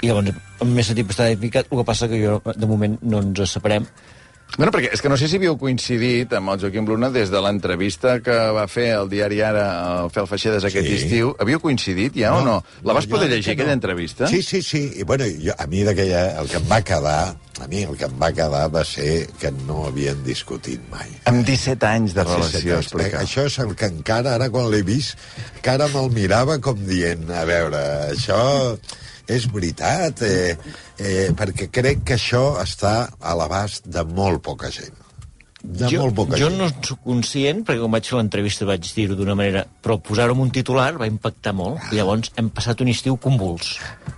I 0.00 0.06
llavors 0.06 0.32
m'he 0.64 0.82
sentit 0.84 1.06
bastant 1.06 1.26
identificat, 1.28 1.66
el 1.70 1.78
que 1.78 1.84
passa 1.84 2.08
que 2.08 2.20
jo, 2.24 2.40
de 2.56 2.66
moment, 2.66 2.98
no 3.02 3.18
ens 3.18 3.50
separem. 3.50 3.84
Bueno, 4.58 4.72
perquè 4.74 4.90
és 4.92 5.00
que 5.00 5.08
no 5.08 5.16
sé 5.16 5.28
si 5.30 5.38
havíeu 5.38 5.54
coincidit 5.56 6.32
amb 6.36 6.50
el 6.52 6.58
Joaquim 6.60 6.84
Luna 6.88 7.08
des 7.14 7.30
de 7.32 7.40
l'entrevista 7.40 8.16
que 8.20 8.34
va 8.52 8.66
fer 8.68 8.88
el 8.96 9.08
diari 9.08 9.38
Ara 9.46 9.66
al 10.02 10.10
Fel 10.12 10.26
Feixedes 10.28 10.66
aquest 10.66 10.86
Sí. 10.88 10.96
estiu. 10.98 11.30
Havíeu 11.38 11.60
coincidit 11.62 12.18
ja 12.18 12.34
o 12.36 12.42
no? 12.44 12.58
La 12.84 12.92
vas 12.92 13.06
poder 13.06 13.28
llegir, 13.30 13.44
que 13.44 13.50
aquella 13.52 13.68
no. 13.68 13.78
entrevista? 13.78 14.26
Sí, 14.26 14.42
sí, 14.42 14.60
sí. 14.60 14.82
I, 14.96 15.04
bueno, 15.04 15.24
jo, 15.24 15.54
a 15.56 15.66
mi 15.66 15.82
d'aquella, 15.86 16.40
el 16.42 16.48
que 16.48 16.56
em 16.58 16.66
va 16.70 16.82
quedar, 16.82 17.36
a 17.60 17.68
mi 17.68 17.82
el 17.84 17.96
que 17.96 18.04
em 18.04 18.18
va 18.20 18.32
quedar 18.32 18.68
va 18.74 18.84
ser 18.84 19.28
que 19.40 19.50
no 19.66 19.86
havien 19.86 20.22
discutit 20.24 20.80
mai. 20.90 21.08
Amb 21.30 21.46
17 21.46 21.86
anys 21.86 22.14
de 22.18 22.24
relació, 22.24 22.60
sí, 22.60 22.90
explica. 22.90 23.20
Això 23.22 23.46
és 23.46 23.58
el 23.62 23.74
que 23.76 23.86
encara, 23.86 24.34
ara 24.34 24.50
quan 24.50 24.68
l'he 24.70 24.82
vist, 24.82 25.16
encara 25.56 25.88
me'l 25.94 26.10
mirava 26.10 26.58
com 26.60 26.76
dient, 26.90 27.30
a 27.30 27.44
veure, 27.48 27.80
això 28.10 28.76
és 29.30 29.46
veritat, 29.52 30.24
eh, 30.26 30.56
eh, 30.98 31.28
perquè 31.36 31.70
crec 31.72 32.02
que 32.06 32.18
això 32.18 32.56
està 32.62 32.96
a 33.20 33.36
l'abast 33.38 33.86
de 33.86 34.04
molt 34.04 34.42
poca 34.42 34.72
gent. 34.74 34.96
De 35.60 35.90
jo, 35.92 36.06
molt 36.06 36.14
poca 36.16 36.38
jo 36.40 36.48
gent. 36.48 36.56
no 36.56 36.66
en 36.70 36.84
soc 36.88 37.02
conscient, 37.04 37.58
perquè 37.68 37.82
quan 37.82 37.92
vaig 37.92 38.06
fer 38.08 38.16
l'entrevista 38.16 38.64
vaig 38.68 38.86
dir-ho 38.96 39.16
d'una 39.16 39.34
manera, 39.36 39.66
però 39.84 39.98
posar-ho 40.00 40.32
en 40.32 40.40
un 40.46 40.52
titular 40.56 40.94
va 40.96 41.08
impactar 41.10 41.52
molt, 41.56 41.90
i 41.92 41.98
llavors 41.98 42.32
hem 42.40 42.48
passat 42.54 42.80
un 42.80 42.88
estiu 42.88 43.18
convuls. 43.20 43.74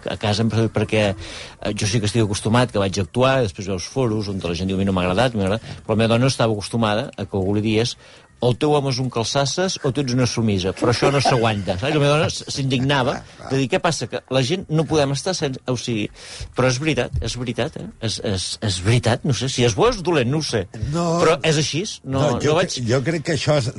A 0.07 0.15
casa 0.23 0.45
hem 0.45 0.53
passat 0.53 0.71
perquè 0.75 1.03
eh, 1.11 1.73
jo 1.75 1.89
sí 1.91 1.99
que 1.99 2.07
estic 2.07 2.23
acostumat, 2.23 2.71
que 2.71 2.79
vaig 2.83 3.01
actuar, 3.03 3.41
després 3.43 3.73
veus 3.75 3.91
foros 3.91 4.31
on 4.31 4.39
la 4.45 4.55
gent 4.55 4.71
diu, 4.71 4.79
a 4.79 4.83
mi 4.83 4.87
no 4.87 4.95
m'ha 4.95 5.03
agradat, 5.09 5.35
agradat, 5.35 5.67
però 5.83 5.97
la 5.97 6.05
meva 6.05 6.15
dona 6.15 6.31
estava 6.31 6.55
acostumada 6.55 7.09
a 7.17 7.27
que 7.27 7.39
algú 7.41 7.57
li 7.59 7.65
dies 7.67 7.97
el 8.43 8.57
teu 8.59 8.75
home 8.75 8.91
és 8.91 8.99
un 9.03 9.11
calçasses 9.13 9.79
o 9.83 9.93
tu 9.95 10.03
ets 10.03 10.15
una 10.17 10.27
sumisa, 10.27 10.73
però 10.77 10.93
això 10.93 11.13
no 11.15 11.21
s'aguanta. 11.23 11.77
La 11.83 11.93
meva 11.95 12.17
dona 12.17 12.31
s'indignava 12.33 13.19
de 13.49 13.61
dir, 13.61 13.69
què 13.71 13.81
passa, 13.83 14.09
que 14.11 14.23
la 14.35 14.43
gent 14.47 14.67
no 14.73 14.87
podem 14.89 15.15
estar 15.15 15.35
sense... 15.39 15.61
O 15.71 15.77
sigui, 15.79 16.09
però 16.57 16.71
és 16.73 16.79
veritat, 16.83 17.15
és 17.25 17.37
veritat, 17.39 17.79
eh? 17.81 17.87
És, 18.09 18.19
és, 18.27 18.47
és 18.67 18.79
veritat, 18.85 19.27
no 19.29 19.35
sé, 19.37 19.49
si 19.53 19.67
és 19.67 19.77
bo 19.79 19.89
és 19.91 20.01
dolent, 20.05 20.31
no 20.33 20.43
ho 20.43 20.47
sé. 20.47 20.65
No. 20.93 21.07
Però 21.23 21.37
és 21.47 21.61
així, 21.63 21.85
no, 22.05 22.19
no, 22.19 22.41
jo, 22.43 22.53
no 22.53 22.59
vaig... 22.59 22.77
jo 22.89 23.01
crec 23.07 23.27
que 23.29 23.37
això 23.39 23.59
és, 23.61 23.71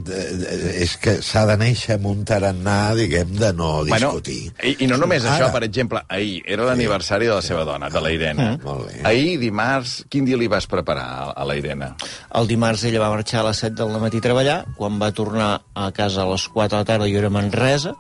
és 0.86 0.96
que 1.01 1.17
s'ha 1.25 1.46
de 1.50 1.58
néixer 1.60 1.98
amb 1.98 2.10
un 2.13 2.24
tarannà, 2.27 2.77
diguem, 2.98 3.36
de 3.39 3.51
no 3.58 3.72
discutir. 3.88 4.39
i, 4.63 4.75
I 4.86 4.89
no 4.91 5.00
només 5.01 5.25
Ara. 5.25 5.36
això, 5.36 5.51
per 5.53 5.63
exemple, 5.67 6.03
ahir 6.08 6.39
era 6.55 6.67
l'aniversari 6.70 7.29
de 7.29 7.36
la 7.36 7.43
seva 7.46 7.65
dona, 7.67 7.91
de 7.93 8.03
la 8.03 8.13
Irene. 8.15 8.50
Molt 8.63 8.88
bé. 8.88 9.01
Ahir, 9.10 9.38
dimarts, 9.41 10.00
quin 10.12 10.27
dia 10.27 10.39
li 10.39 10.50
vas 10.51 10.67
preparar 10.72 11.05
a, 11.20 11.29
a 11.36 11.48
la 11.48 11.58
Irene? 11.60 11.93
El 12.39 12.50
dimarts 12.50 12.88
ella 12.89 13.03
va 13.03 13.12
marxar 13.13 13.43
a 13.43 13.48
les 13.50 13.63
7 13.65 13.75
del 13.82 14.00
matí 14.01 14.24
a 14.24 14.27
treballar, 14.27 14.53
quan 14.78 15.00
va 15.02 15.12
tornar 15.16 15.52
a 15.76 15.90
casa 15.96 16.24
a 16.24 16.30
les 16.32 16.48
4 16.54 16.74
de 16.76 16.82
la 16.82 16.88
tarda 16.90 17.08
jo 17.12 17.20
era 17.22 17.30
a 17.32 17.36
Manresa, 17.38 17.94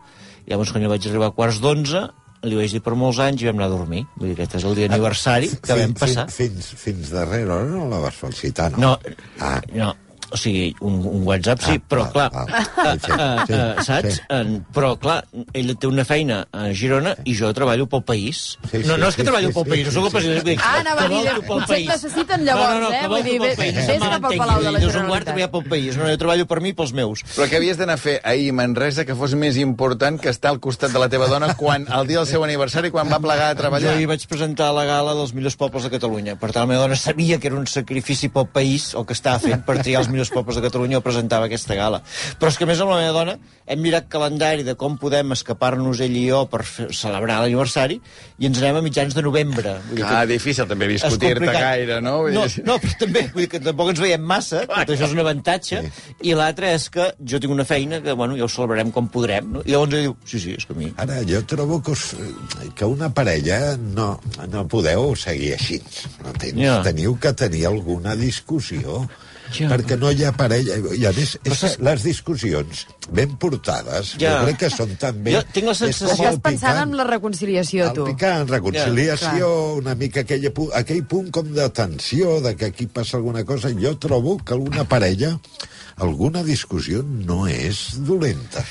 llavors 0.49 0.71
quan 0.73 0.83
jo 0.85 0.91
vaig 0.91 1.07
arribar 1.09 1.31
a 1.31 1.35
quarts 1.37 1.61
d'11 1.63 2.03
li 2.43 2.57
vaig 2.59 2.73
dir 2.75 2.81
per 2.83 2.91
molts 2.99 3.21
anys 3.23 3.39
i 3.41 3.45
vam 3.47 3.55
anar 3.61 3.69
a 3.69 3.71
dormir. 3.71 4.01
Vull 4.19 4.27
dir, 4.27 4.33
aquest 4.35 4.57
és 4.59 4.63
el 4.67 4.73
dia 4.75 4.89
d'aniversari 4.91 5.47
que 5.63 5.77
vam 5.79 5.93
passar. 5.95 6.25
Fins, 6.27 6.65
fins, 6.73 6.81
fins 6.81 7.11
darrere 7.15 7.47
hora 7.55 7.69
no 7.71 7.85
la 7.87 8.01
vas 8.03 8.17
felicitar, 8.19 8.65
no? 8.73 8.81
No, 8.83 8.97
Ah. 9.39 9.61
no, 9.71 9.93
o 10.33 10.37
sigui, 10.37 10.73
un, 10.81 10.95
un 11.05 11.21
WhatsApp 11.27 11.61
sí, 11.61 11.75
Ah, 11.77 11.83
però 11.89 12.07
val, 12.09 12.11
clar, 12.11 12.31
val. 12.33 12.47
eh, 12.89 12.97
Sí, 13.03 13.11
eh, 13.13 13.45
sí, 13.45 13.53
eh, 13.53 13.83
saps? 13.85 14.15
sí. 14.15 14.21
En, 14.33 14.53
però 14.73 14.95
clar, 14.99 15.19
ella 15.53 15.75
té 15.77 15.87
una 15.87 16.05
feina 16.09 16.39
a 16.51 16.71
Girona 16.73 17.13
i 17.29 17.35
jo 17.37 17.51
treballo 17.53 17.85
pel 17.91 18.01
país. 18.07 18.57
Sí, 18.71 18.81
no, 18.87 18.95
sí, 18.95 18.99
no 19.01 19.07
és 19.11 19.15
que 19.15 19.21
sí, 19.21 19.27
treballo 19.27 19.49
sí, 19.51 19.53
pel 19.53 19.63
sí, 19.63 19.69
país, 19.69 19.85
no 19.85 19.91
sí, 19.91 19.95
sóc 19.97 20.05
el 20.05 20.09
sí. 20.11 20.15
president. 20.17 20.47
dic, 20.49 20.61
Ah, 20.63 20.79
anava 20.81 21.05
a 21.05 21.09
dir, 21.11 21.23
potser 21.45 21.63
et 21.63 21.67
país. 21.73 21.87
necessiten 21.93 22.45
llavors, 22.45 22.73
no, 22.73 22.79
no, 22.79 22.89
no, 22.89 22.91
eh? 22.95 22.99
que 23.03 23.07
Vull 23.13 23.23
dir, 23.23 23.37
pel 23.39 23.49
vés- 23.49 24.01
cap 24.13 24.25
al 24.31 24.37
Palau 24.37 24.63
de 24.63 24.71
la 24.71 24.79
dos 24.79 24.95
un 24.95 25.07
quart 25.07 25.23
Generalitat. 25.23 25.25
treballar 25.27 25.51
pel 25.53 25.69
país. 25.69 25.97
No, 25.97 26.07
jo 26.09 26.17
treballo 26.17 26.47
per 26.49 26.59
mi 26.61 26.69
i 26.73 26.73
pels 26.73 26.93
meus. 26.97 27.23
Però 27.35 27.47
què 27.49 27.57
havies 27.61 27.77
d'anar 27.77 27.93
a 27.99 28.01
fer 28.01 28.19
ahir 28.23 28.49
a 28.49 28.57
Manresa 28.57 29.05
que 29.05 29.15
fos 29.15 29.33
més 29.37 29.57
important 29.61 30.19
que 30.19 30.29
estar 30.33 30.49
al 30.51 30.59
costat 30.59 30.91
de 30.91 30.99
la 30.99 31.09
teva 31.09 31.27
dona 31.27 31.53
quan 31.59 31.85
el 31.91 32.07
dia 32.07 32.17
del 32.23 32.27
seu 32.27 32.43
aniversari, 32.43 32.89
quan 32.91 33.09
va 33.11 33.19
plegar 33.19 33.51
a 33.51 33.53
Jo 33.53 33.59
treballar? 33.61 33.95
hi 33.99 34.05
vaig 34.09 34.25
presentar 34.27 34.71
la 34.73 34.85
gala 34.85 35.13
dels 35.13 35.33
millors 35.33 35.55
pobles 35.55 35.83
de 35.83 35.89
Catalunya. 35.93 36.35
Per 36.39 36.51
tant, 36.51 36.63
la 36.63 36.71
meva 36.73 36.81
dona 36.87 36.95
sabia 36.95 37.39
que 37.39 37.47
era 37.47 37.55
un 37.59 37.67
sacrifici 37.67 38.29
pel 38.29 38.47
país 38.47 38.93
el 38.95 39.05
que 39.05 39.13
estava 39.13 39.39
fent 39.39 39.63
per 39.65 39.77
triar 39.83 40.01
els 40.01 40.09
millors 40.09 40.22
millors 40.23 40.31
pobles 40.31 40.55
de 40.55 40.63
Catalunya 40.63 40.99
o 40.99 41.03
presentava 41.03 41.47
aquesta 41.47 41.75
gala. 41.75 42.01
Però 42.39 42.49
és 42.51 42.57
que 42.57 42.63
a 42.65 42.69
més 42.69 42.79
amb 42.81 42.93
la 42.93 42.99
meva 43.01 43.13
dona 43.13 43.35
hem 43.67 43.81
mirat 43.83 44.07
calendari 44.11 44.63
de 44.63 44.75
com 44.79 44.95
podem 44.99 45.33
escapar-nos 45.35 45.99
ell 46.03 46.15
i 46.15 46.25
jo 46.29 46.43
per 46.51 46.63
fer, 46.67 46.89
celebrar 46.95 47.41
l'aniversari 47.43 47.99
i 48.39 48.47
ens 48.47 48.59
anem 48.61 48.79
a 48.79 48.83
mitjans 48.85 49.15
de 49.15 49.23
novembre. 49.25 49.75
Vull 49.89 49.99
dir 49.99 50.07
Ah, 50.13 50.25
difícil 50.29 50.67
també 50.69 50.87
discutir-te 50.91 51.51
gaire, 51.51 51.99
no? 52.03 52.27
No, 52.33 52.45
no, 52.67 52.77
però 52.79 52.97
també, 52.99 53.25
vull 53.33 53.45
dir 53.45 53.49
que 53.51 53.61
tampoc 53.63 53.93
ens 53.93 54.03
veiem 54.03 54.21
massa, 54.23 54.63
tot 54.67 54.93
això 54.93 55.07
és 55.07 55.15
un 55.15 55.23
avantatge, 55.23 55.81
i 56.21 56.35
l'altre 56.37 56.73
és 56.75 56.87
que 56.93 57.09
jo 57.19 57.39
tinc 57.41 57.53
una 57.55 57.65
feina 57.65 57.99
que, 58.03 58.13
bueno, 58.13 58.37
ja 58.37 58.45
ho 58.45 58.51
celebrarem 58.51 58.91
com 58.93 59.09
podrem, 59.11 59.49
no? 59.57 59.63
I 59.65 59.73
llavors 59.73 59.97
ell 59.97 60.07
diu, 60.07 60.15
sí, 60.29 60.39
sí, 60.39 60.55
és 60.59 60.67
que 60.69 60.75
a 60.75 60.79
mi... 60.79 60.91
Ara, 61.03 61.21
jo 61.27 61.41
trobo 61.49 61.81
que, 61.83 61.95
us, 61.95 62.13
que 62.77 62.85
una 62.85 63.09
parella 63.15 63.75
no, 63.77 64.13
no 64.51 64.67
podeu 64.69 65.15
seguir 65.19 65.55
així. 65.57 65.81
M'entens? 66.23 66.61
Ja. 66.61 66.79
Teniu 66.85 67.17
que 67.19 67.33
tenir 67.33 67.65
alguna 67.71 68.15
discussió. 68.19 69.03
Ja. 69.53 69.69
Perquè 69.69 69.97
no 69.99 70.09
hi 70.11 70.23
ha 70.25 70.31
parella. 70.33 70.75
I 70.97 71.05
a 71.05 71.11
més, 71.13 71.37
és 71.43 71.57
saps- 71.59 71.77
que 71.77 71.83
les 71.83 72.03
discussions 72.03 72.85
ben 73.11 73.35
portades, 73.37 74.15
Ja. 74.17 74.39
jo 74.39 74.45
crec 74.47 74.57
que 74.63 74.69
són 74.69 74.95
també... 74.97 75.33
Jo 75.35 75.43
tinc 75.53 75.67
la 75.67 75.73
sensació- 75.75 76.29
el 76.29 76.35
Estàs 76.35 76.41
pensant 76.41 76.73
picant. 76.73 76.91
en 76.91 76.97
la 76.97 77.03
reconciliació, 77.03 77.87
El 77.89 77.93
tu. 77.93 78.05
picant, 78.05 78.49
reconciliació, 78.49 79.31
Ja, 79.47 79.73
una 79.83 79.95
mica 79.95 80.21
aquell, 80.21 80.51
aquell 80.73 81.03
punt 81.05 81.29
com 81.31 81.51
de 81.53 81.69
tensió, 81.69 82.39
de 82.41 82.55
que 82.55 82.65
aquí 82.65 82.87
passa 82.87 83.17
alguna 83.17 83.43
cosa. 83.45 83.69
Jo 83.79 83.97
trobo 83.97 84.37
que 84.37 84.53
alguna 84.53 84.83
parella, 84.87 85.39
alguna 85.97 86.43
discussió 86.43 87.03
no 87.03 87.45
és 87.47 87.91
dolenta. 88.05 88.63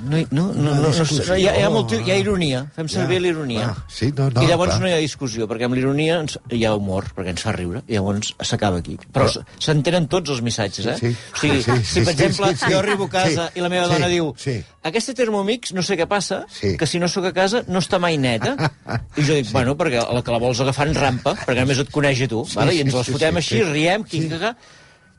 No, 0.00 0.16
no, 0.30 0.52
no, 0.54 0.74
no, 0.74 0.74
no, 0.74 0.88
no, 0.90 1.34
hi, 1.36 1.46
ha, 1.46 1.54
hi, 1.58 1.62
ha 1.62 1.68
molt, 1.68 1.92
hi 1.92 2.10
ha 2.12 2.16
ironia, 2.16 2.60
fem 2.76 2.88
servir 2.88 3.18
Ja. 3.18 3.22
l'ironia. 3.24 3.64
Ah, 3.68 3.84
sí, 3.90 4.12
no, 4.16 4.30
no, 4.30 4.42
I 4.42 4.46
llavors 4.46 4.70
clar. 4.76 4.80
no 4.80 4.88
hi 4.88 4.92
ha 4.94 5.00
discussió, 5.02 5.48
perquè 5.50 5.66
amb 5.66 5.74
l'ironia 5.74 6.20
hi 6.50 6.64
ha 6.64 6.74
humor, 6.78 7.08
perquè 7.16 7.34
ens 7.34 7.42
fa 7.42 7.52
riure, 7.52 7.82
i 7.88 7.94
llavors 7.98 8.30
s'acaba 8.40 8.78
aquí. 8.78 8.96
Però 9.12 9.26
s- 9.28 9.42
s'entenen 9.58 10.06
tots 10.08 10.30
els 10.30 10.40
missatges, 10.46 10.86
eh? 10.86 10.96
Sí. 11.00 11.10
O 11.34 11.36
sigui, 11.42 11.62
Sí, 11.62 11.72
sí, 11.82 11.84
si 11.84 12.00
per 12.06 12.14
sí, 12.14 12.22
exemple 12.24 12.52
sí, 12.54 12.64
sí. 12.64 12.72
jo 12.72 12.78
arribo 12.78 13.04
a 13.04 13.10
casa 13.10 13.50
Sí, 13.52 13.58
i 13.58 13.62
la 13.62 13.68
meva 13.68 13.86
sí, 13.86 13.92
dona 13.92 14.08
diu 14.08 14.32
sí. 14.38 14.56
aquesta 14.82 15.14
Thermomix 15.14 15.72
no 15.74 15.82
sé 15.82 15.98
què 15.98 16.06
passa, 16.08 16.46
Sí. 16.48 16.76
que 16.78 16.86
si 16.86 16.98
no 16.98 17.08
sóc 17.08 17.24
a 17.26 17.32
casa 17.32 17.64
no 17.68 17.78
està 17.80 17.98
mai 17.98 18.16
neta. 18.16 18.54
I 19.18 19.22
jo 19.26 19.34
dic, 19.34 19.50
bueno, 19.52 19.76
perquè 19.76 20.00
la 20.12 20.22
que 20.22 20.30
la 20.32 20.38
vols 20.38 20.60
agafar 20.60 20.88
en 20.88 20.94
rampa, 20.94 21.34
perquè 21.34 21.60
només 21.60 21.78
et 21.78 21.90
coneix 21.90 22.22
a 22.22 22.28
tu, 22.28 22.46
vale? 22.54 22.74
i 22.74 22.80
ens 22.80 22.92
sí, 22.92 22.96
les 22.96 23.06
sí, 23.06 23.12
fotem 23.12 23.32
sí, 23.34 23.38
així, 23.38 23.56
sí. 23.58 23.72
riem, 23.72 24.04
quicaca. 24.04 24.56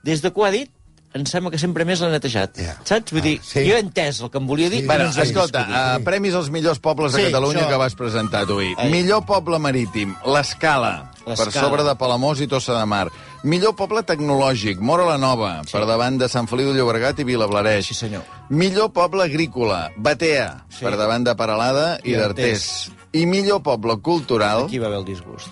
Des 0.03 0.21
de 0.23 0.31
que 0.31 0.39
ho 0.39 0.45
ha 0.45 0.49
dit, 0.51 0.71
em 1.13 1.25
sembla 1.25 1.51
que 1.51 1.57
sempre 1.59 1.83
més 1.85 1.99
l'ha 1.99 2.09
netejat. 2.09 2.57
Ja. 2.57 2.75
Saps? 2.83 3.11
Vull 3.11 3.21
dir, 3.21 3.37
Ah, 3.39 3.43
sí. 3.43 3.65
jo 3.69 3.75
he 3.75 3.79
entès 3.83 4.21
el 4.21 4.29
que 4.31 4.37
em 4.37 4.47
volia 4.47 4.69
dir. 4.69 4.81
Sí. 4.81 4.87
Bueno, 4.87 5.05
no 5.05 5.11
hem 5.11 5.21
escolta, 5.23 5.65
uh, 5.97 6.03
premis 6.03 6.33
als 6.33 6.49
millors 6.49 6.79
pobles 6.79 7.13
de 7.13 7.19
Sí, 7.25 7.31
Catalunya 7.31 7.65
això. 7.65 7.69
que 7.69 7.77
vas 7.77 7.95
presentar 7.95 8.45
tu. 8.45 8.59
Ai. 8.59 8.89
Millor 8.89 9.25
poble 9.25 9.59
marítim, 9.59 10.15
l'Escala, 10.25 11.11
per 11.25 11.51
sobre 11.51 11.83
de 11.83 11.95
Palamós 11.95 12.39
i 12.41 12.47
Tossa 12.47 12.77
de 12.79 12.85
Mar. 12.85 13.09
Millor 13.43 13.75
poble 13.75 14.03
tecnològic, 14.03 14.79
Mora 14.79 15.03
la 15.05 15.17
Nova, 15.17 15.61
per 15.71 15.85
davant 15.85 16.17
de 16.17 16.27
Sant 16.29 16.47
Feliu 16.47 16.71
de 16.71 16.79
Llobregat 16.79 17.19
i 17.19 17.23
Vilablareix. 17.23 17.87
Sí, 17.87 17.93
senyor. 17.93 18.23
Millor 18.49 18.91
poble 18.93 19.23
agrícola, 19.23 19.91
Batea, 19.97 20.63
Sí. 20.69 20.85
per 20.85 20.95
davant 20.97 21.23
de 21.25 21.35
Paralada 21.35 21.99
i 22.03 22.11
I 22.11 22.15
d'Artés. 22.15 22.91
I 23.13 23.25
millor 23.25 23.61
poble 23.61 23.97
cultural, 23.99 24.65
Aquí 24.65 24.79
va 24.79 24.87
haver 24.87 24.99
el 24.99 25.05
disgust. 25.05 25.49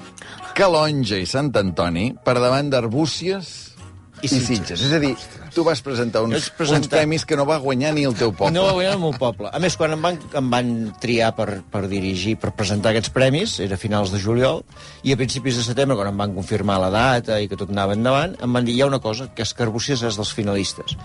Calonja 0.56 1.18
i 1.18 1.26
Sant 1.26 1.52
Antoni, 1.56 2.14
per 2.24 2.36
davant 2.40 2.70
d'Arbúcies 2.70 3.69
i, 4.22 4.28
Sitges. 4.30 4.82
És 4.86 4.94
a 4.94 5.00
dir, 5.02 5.14
tu 5.56 5.64
vas 5.64 5.80
presentar 5.82 6.22
uns, 6.26 6.50
presentar- 6.58 6.80
uns 6.84 6.88
premis 6.92 7.26
que 7.26 7.38
no 7.40 7.46
va 7.46 7.58
guanyar 7.58 7.94
ni 7.94 8.04
el 8.10 8.16
teu 8.16 8.32
poble. 8.34 8.54
No 8.54 8.66
va 8.68 8.74
guanyar 8.78 8.94
el 8.98 9.00
meu 9.00 9.14
poble. 9.18 9.50
A 9.52 9.60
més, 9.60 9.78
quan 9.80 9.94
em 9.96 10.02
van, 10.02 10.20
em 10.40 10.50
van 10.52 10.72
triar 11.02 11.32
per, 11.38 11.62
per 11.72 11.88
dirigir, 11.88 12.38
per 12.42 12.52
presentar 12.58 12.92
aquests 12.92 13.10
premis, 13.16 13.60
era 13.60 13.76
a 13.76 13.82
finals 13.82 14.12
de 14.12 14.20
juliol, 14.20 14.64
i 15.04 15.14
a 15.14 15.18
principis 15.18 15.58
de 15.60 15.64
setembre, 15.64 15.96
quan 16.00 16.12
em 16.12 16.18
van 16.18 16.36
confirmar 16.36 16.80
la 16.80 16.90
data 16.94 17.40
i 17.40 17.48
que 17.48 17.56
tot 17.60 17.70
anava 17.70 17.94
endavant, 17.98 18.36
em 18.42 18.54
van 18.54 18.66
dir, 18.66 18.76
hi 18.76 18.82
ha 18.82 18.88
una 18.92 19.00
cosa, 19.00 19.30
que 19.36 19.44
Arbúcies 19.60 20.02
és 20.04 20.16
dels 20.16 20.32
finalistes. 20.34 20.96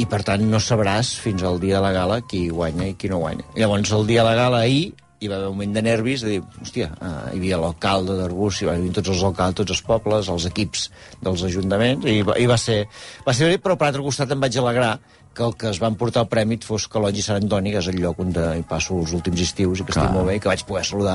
I, 0.00 0.06
per 0.08 0.22
tant, 0.24 0.40
no 0.48 0.58
sabràs 0.60 1.12
fins 1.20 1.42
al 1.44 1.58
dia 1.60 1.76
de 1.76 1.82
la 1.84 1.92
gala 1.92 2.20
qui 2.24 2.46
guanya 2.48 2.86
i 2.88 2.94
qui 2.94 3.10
no 3.12 3.18
guanya. 3.18 3.44
Llavors, 3.56 3.90
el 3.92 4.06
dia 4.06 4.22
de 4.22 4.30
la 4.30 4.34
gala, 4.38 4.60
ahir, 4.64 4.94
hi 5.22 5.30
va 5.30 5.36
haver 5.38 5.48
un 5.52 5.56
moment 5.56 5.72
de 5.78 5.82
nervis, 5.86 6.24
de 6.26 6.34
dir, 6.34 6.42
hòstia, 6.64 6.90
eh, 6.98 7.14
hi 7.32 7.38
havia 7.40 7.60
l'alcalde 7.62 8.16
d'Arbúcies, 8.18 8.64
hi 8.66 8.70
venir 8.72 8.92
tots 8.98 9.12
els 9.14 9.22
alcaldes, 9.30 9.60
tots 9.62 9.76
els 9.76 9.82
pobles, 9.86 10.28
els 10.34 10.46
equips 10.50 10.88
dels 11.22 11.46
ajuntaments, 11.48 12.06
i, 12.10 12.20
va- 12.26 12.38
i 12.42 12.46
va 12.50 12.58
ser... 12.58 12.82
Va 13.26 13.34
ser 13.38 13.54
però 13.62 13.78
per 13.78 13.92
altre 13.92 14.02
costat 14.02 14.30
em 14.34 14.40
vaig 14.42 14.58
alegrar 14.58 14.96
que 15.32 15.40
el 15.46 15.54
que 15.56 15.70
es 15.70 15.78
van 15.80 15.94
portar 15.96 16.26
el 16.26 16.28
prèmit 16.28 16.60
fos 16.68 16.84
Calonge 16.92 17.22
i 17.22 17.22
Sant 17.24 17.38
Antoni, 17.40 17.70
que 17.72 17.80
és 17.80 17.86
el 17.88 17.96
lloc 18.02 18.18
on 18.20 18.34
hi 18.36 18.64
passo 18.68 18.98
els 19.00 19.14
últims 19.16 19.40
estius 19.40 19.80
i 19.80 19.86
que 19.86 19.94
estic 19.94 20.02
Clar. 20.04 20.12
molt 20.12 20.28
bé, 20.28 20.34
i 20.36 20.42
que 20.44 20.50
vaig 20.50 20.64
poder 20.68 20.82
saludar... 20.84 21.14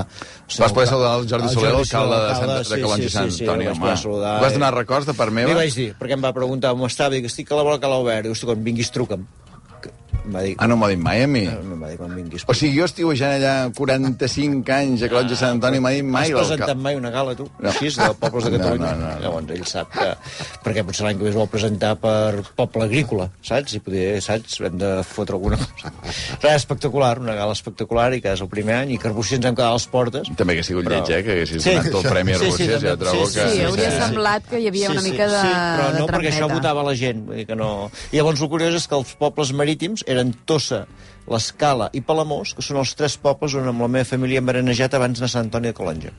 Vas 0.57 0.73
poder 0.73 0.87
saludar 0.89 1.11
el 1.19 1.27
Jordi 1.29 1.51
Soler, 1.53 1.69
Jordi 1.75 1.83
alcalde 1.85 2.15
de, 2.15 2.21
l'alcalde, 2.23 2.55
Sant, 2.63 2.71
de 2.71 2.81
Calonge 2.81 3.05
i 3.05 3.13
Sant 3.13 3.29
sí, 3.29 3.37
sí, 3.37 3.43
Antoni, 3.45 3.67
el 3.69 3.75
vaig 3.75 3.91
home. 3.91 3.97
saludar, 4.07 4.31
Vas 4.41 4.55
i- 4.55 4.57
donar 4.57 4.71
records 4.73 5.05
de 5.11 5.13
part 5.19 5.35
meva? 5.37 5.51
Li 5.53 5.59
vaig 5.59 5.77
dir, 5.77 5.89
perquè 6.01 6.17
em 6.17 6.25
va 6.25 6.33
preguntar 6.33 6.73
on 6.73 6.81
estava, 6.89 7.13
i 7.13 7.21
dic, 7.21 7.29
estic 7.29 7.51
a 7.53 7.59
la 7.59 7.67
vora 7.69 7.77
que 7.83 7.91
l'ha 7.93 7.99
obert. 8.01 8.25
Diu, 8.25 8.33
hosti, 8.33 8.49
quan 8.49 8.63
vinguis, 8.65 8.89
truca'm. 8.95 9.27
Va 10.34 10.41
dir... 10.43 10.55
Ah, 10.60 10.67
no 10.67 10.75
m'ho 10.75 10.86
ha 10.88 10.89
dit 10.91 11.00
mai 11.00 11.24
a 11.24 11.27
mi. 11.31 11.43
No, 11.48 11.60
em 11.75 11.81
va 11.84 11.89
dir 11.91 11.98
quan 12.00 12.13
vinguis. 12.15 12.43
O 12.48 12.53
sigui, 12.57 12.77
jo 12.79 12.86
estiuejant 12.89 13.36
allà 13.38 13.53
45 13.77 14.74
anys 14.75 15.03
a 15.05 15.10
Calonge 15.12 15.34
i 15.36 15.39
Sant 15.39 15.55
Antoni, 15.57 15.79
m'ha 15.84 15.91
dit 15.96 16.03
mai 16.07 16.31
Has 16.34 16.41
presentat 16.41 16.77
mai 16.84 16.98
una 17.00 17.12
gala, 17.13 17.36
tu? 17.39 17.46
No. 17.60 17.69
Així, 17.72 17.89
de 17.96 18.07
pobles 18.19 18.43
de 18.48 18.51
No, 18.51 18.57
Catalunya? 18.57 18.91
no, 18.91 19.05
no, 19.05 19.12
no. 19.13 19.22
Llavors 19.24 19.53
ell 19.55 19.65
sap 19.69 19.91
que... 19.96 20.07
Perquè 20.65 20.84
potser 20.88 21.05
l'any 21.07 21.17
que 21.19 21.24
ve 21.27 21.31
es 21.31 21.38
vol 21.39 21.48
presentar 21.51 21.93
per 22.01 22.43
poble 22.60 22.84
agrícola, 22.88 23.29
saps? 23.46 23.77
I 23.77 23.81
poder, 23.86 24.07
saps? 24.25 24.60
Hem 24.67 24.77
de 24.81 24.91
fotre 25.07 25.38
alguna 25.38 25.60
cosa. 25.62 25.93
Res, 26.43 26.57
espectacular, 26.63 27.13
una 27.24 27.36
gala 27.38 27.55
espectacular, 27.55 28.10
i 28.17 28.22
que 28.24 28.34
és 28.36 28.41
el 28.43 28.50
primer 28.51 28.75
any, 28.81 28.96
i 28.96 29.00
que 29.01 29.07
Arbúcies 29.12 29.39
ens 29.39 29.48
hem 29.51 29.55
quedat 29.57 29.72
a 29.72 29.77
les 29.77 29.88
portes. 29.93 30.31
També 30.39 30.57
que 30.57 30.65
ha 30.65 30.67
sigut 30.67 30.88
Però- 30.89 31.00
lleig, 31.05 31.13
eh, 31.22 31.24
que 31.24 31.38
haguessis 31.38 31.63
Sí. 31.63 31.75
donat 31.77 31.88
el 32.01 32.10
Premi 32.12 32.34
Sí, 32.34 32.39
sí, 32.39 32.46
Arbúcies, 32.48 32.74
també. 32.74 32.89
ja 32.89 32.98
trobo 32.98 33.25
Sí, 33.27 33.39
que... 33.39 33.48
Sí, 33.55 33.62
hauria 33.67 33.89
sí, 33.91 33.96
sí. 33.96 34.01
semblat 34.03 34.48
que 34.50 34.60
hi 34.63 34.67
havia 34.72 34.91
una 34.91 35.01
mica 35.05 35.27
de, 35.31 35.39
sí, 35.41 35.53
però 35.55 35.88
de 35.93 36.00
no 36.01 36.07
perquè 36.12 36.31
això 36.34 36.50
votava 36.51 36.84
la 36.88 36.96
gent. 37.00 37.24
Vull 37.27 37.39
dir 37.41 37.46
que 37.48 37.55
no... 37.60 37.69
I 38.12 38.17
llavors 38.19 38.41
el 38.41 38.50
curiós 38.51 38.75
és 38.81 38.88
que 38.89 38.96
els 38.98 39.13
pobles 39.22 39.51
marítims 39.53 40.03
eren 40.07 40.16
Tossa, 40.47 40.86
l'Escala 41.27 41.89
i 41.95 42.01
Palamós, 42.05 42.53
que 42.55 42.63
són 42.63 42.79
els 42.81 42.93
tres 42.97 43.17
pobles 43.19 43.55
on 43.59 43.67
amb 43.67 43.83
la 43.83 43.89
meva 43.91 44.07
família 44.07 44.39
hem 44.41 44.47
berenejat 44.47 44.95
abans 44.95 45.19
de 45.19 45.27
Sant 45.27 45.47
Antoni 45.47 45.71
de 45.71 45.75
Calonja. 45.75 46.13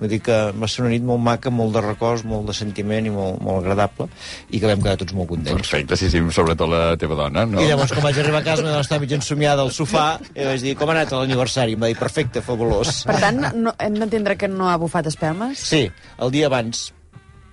Vull 0.00 0.12
dir 0.12 0.20
que 0.24 0.36
va 0.56 0.68
ser 0.68 0.84
una 0.84 0.92
nit 0.92 1.04
molt 1.04 1.20
maca, 1.24 1.52
molt 1.52 1.74
de 1.76 1.82
records, 1.84 2.24
molt 2.28 2.48
de 2.48 2.56
sentiment 2.56 3.08
i 3.08 3.12
molt, 3.12 3.40
molt 3.44 3.60
agradable, 3.60 4.08
i 4.48 4.60
que 4.60 4.68
vam 4.68 4.84
quedar 4.84 5.00
tots 5.02 5.16
molt 5.16 5.28
contents. 5.32 5.60
Perfecte, 5.60 5.98
sí, 6.00 6.08
sí, 6.12 6.22
sobretot 6.32 6.70
la 6.72 6.84
teva 7.00 7.18
dona, 7.18 7.44
no? 7.48 7.60
I 7.60 7.68
llavors, 7.68 7.92
quan 7.96 8.06
vaig 8.08 8.20
arribar 8.22 8.40
a 8.40 8.46
casa, 8.46 8.64
me 8.64 8.76
estava 8.80 9.04
mig 9.04 9.16
ensomiada 9.16 9.64
al 9.66 9.74
sofà, 9.76 10.06
i 10.32 10.46
vaig 10.48 10.64
dir, 10.64 10.76
com 10.80 10.92
ha 10.92 10.96
anat 10.96 11.12
l'aniversari? 11.16 11.76
Em 11.76 11.84
va 11.84 11.92
dir, 11.92 11.98
perfecte, 12.00 12.44
fabulós. 12.44 13.02
Per 13.08 13.18
tant, 13.20 13.42
no, 13.56 13.74
hem 13.80 14.00
d'entendre 14.00 14.38
que 14.40 14.48
no 14.48 14.70
ha 14.72 14.78
bufat 14.80 15.10
espelmes? 15.12 15.60
Sí, 15.72 15.86
el 16.20 16.32
dia 16.32 16.48
abans. 16.48 16.90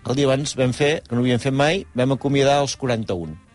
El 0.08 0.16
dia 0.16 0.30
abans 0.30 0.56
vam 0.56 0.72
fer, 0.75 0.94
que 1.04 1.16
no 1.16 1.24
havíem 1.24 1.44
fet 1.44 1.56
mai, 1.56 1.84
vam 2.00 2.16
acomiadar 2.16 2.62
els 2.63 2.77
41. 2.80 3.47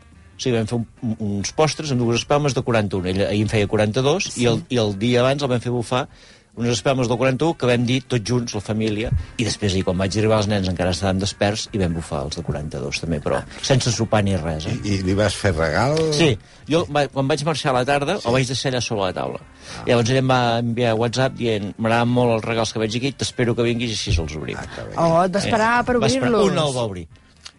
O 0.43 0.45
sigui, 0.45 0.59
vam 0.59 0.67
fer 0.67 0.79
un, 0.81 1.17
uns 1.23 1.55
postres 1.55 1.95
amb 1.95 2.03
dues 2.03 2.19
espelmes 2.19 2.57
de 2.57 2.67
41. 2.67 3.11
Ell 3.13 3.27
ahir 3.29 3.43
en 3.47 3.51
feia 3.53 3.71
42 3.71 4.33
sí. 4.33 4.43
i, 4.43 4.49
el, 4.51 4.63
i 4.75 4.81
el 4.83 4.97
dia 4.99 5.23
abans 5.23 5.45
el 5.47 5.51
vam 5.53 5.63
fer 5.63 5.71
bufar 5.71 6.09
unes 6.57 6.75
espelmes 6.75 7.09
del 7.09 7.17
41 7.17 7.55
que 7.57 7.69
vam 7.69 7.85
dir 7.89 8.03
tots 8.05 8.29
junts, 8.29 8.55
la 8.59 8.61
família, 8.61 9.13
i 9.41 9.47
després, 9.47 9.73
ahir, 9.73 9.85
quan 9.87 9.97
vaig 9.97 10.19
arribar, 10.19 10.41
els 10.43 10.49
nens 10.51 10.69
encara 10.69 10.93
estaven 10.93 11.23
desperts 11.23 11.69
i 11.73 11.81
vam 11.81 11.95
bufar 11.97 12.27
els 12.27 12.37
de 12.37 12.45
42 12.45 13.01
també, 13.05 13.21
però 13.25 13.41
sense 13.65 13.93
sopar 13.95 14.21
ni 14.27 14.37
res. 14.37 14.67
Eh? 14.69 14.75
I, 14.83 14.99
I 14.99 15.07
li 15.07 15.17
vas 15.17 15.37
fer 15.39 15.55
regal? 15.57 15.97
Sí, 16.17 16.35
jo 16.69 16.83
va, 16.93 17.07
quan 17.15 17.31
vaig 17.31 17.47
marxar 17.49 17.73
a 17.73 17.79
la 17.79 17.87
tarda 17.89 18.19
sí. 18.19 18.29
el 18.29 18.37
vaig 18.37 18.53
deixar 18.53 18.75
allà 18.75 18.85
sobre 18.85 19.07
la 19.07 19.17
taula. 19.17 19.41
Ah. 19.41 19.87
Llavors 19.89 20.13
ell 20.13 20.21
em 20.21 20.35
va 20.35 20.43
enviar 20.61 20.93
WhatsApp 21.01 21.41
dient 21.41 21.73
m'agraden 21.79 22.13
molt 22.19 22.37
els 22.37 22.47
regals 22.51 22.75
que 22.75 22.85
veig 22.85 23.01
aquí, 23.01 23.15
t'espero 23.17 23.57
que 23.57 23.69
vinguis 23.71 23.95
i 23.95 23.97
així 23.97 24.17
els 24.21 24.37
obrim. 24.37 24.61
Ah. 24.61 24.87
Oh, 24.93 25.19
et 25.25 25.33
va 25.33 25.45
esperar 25.47 25.75
per 25.89 25.97
obrir-los. 26.03 26.53
Un 26.53 26.65
el 26.67 26.77
va 26.77 26.89
obrir. 26.91 27.09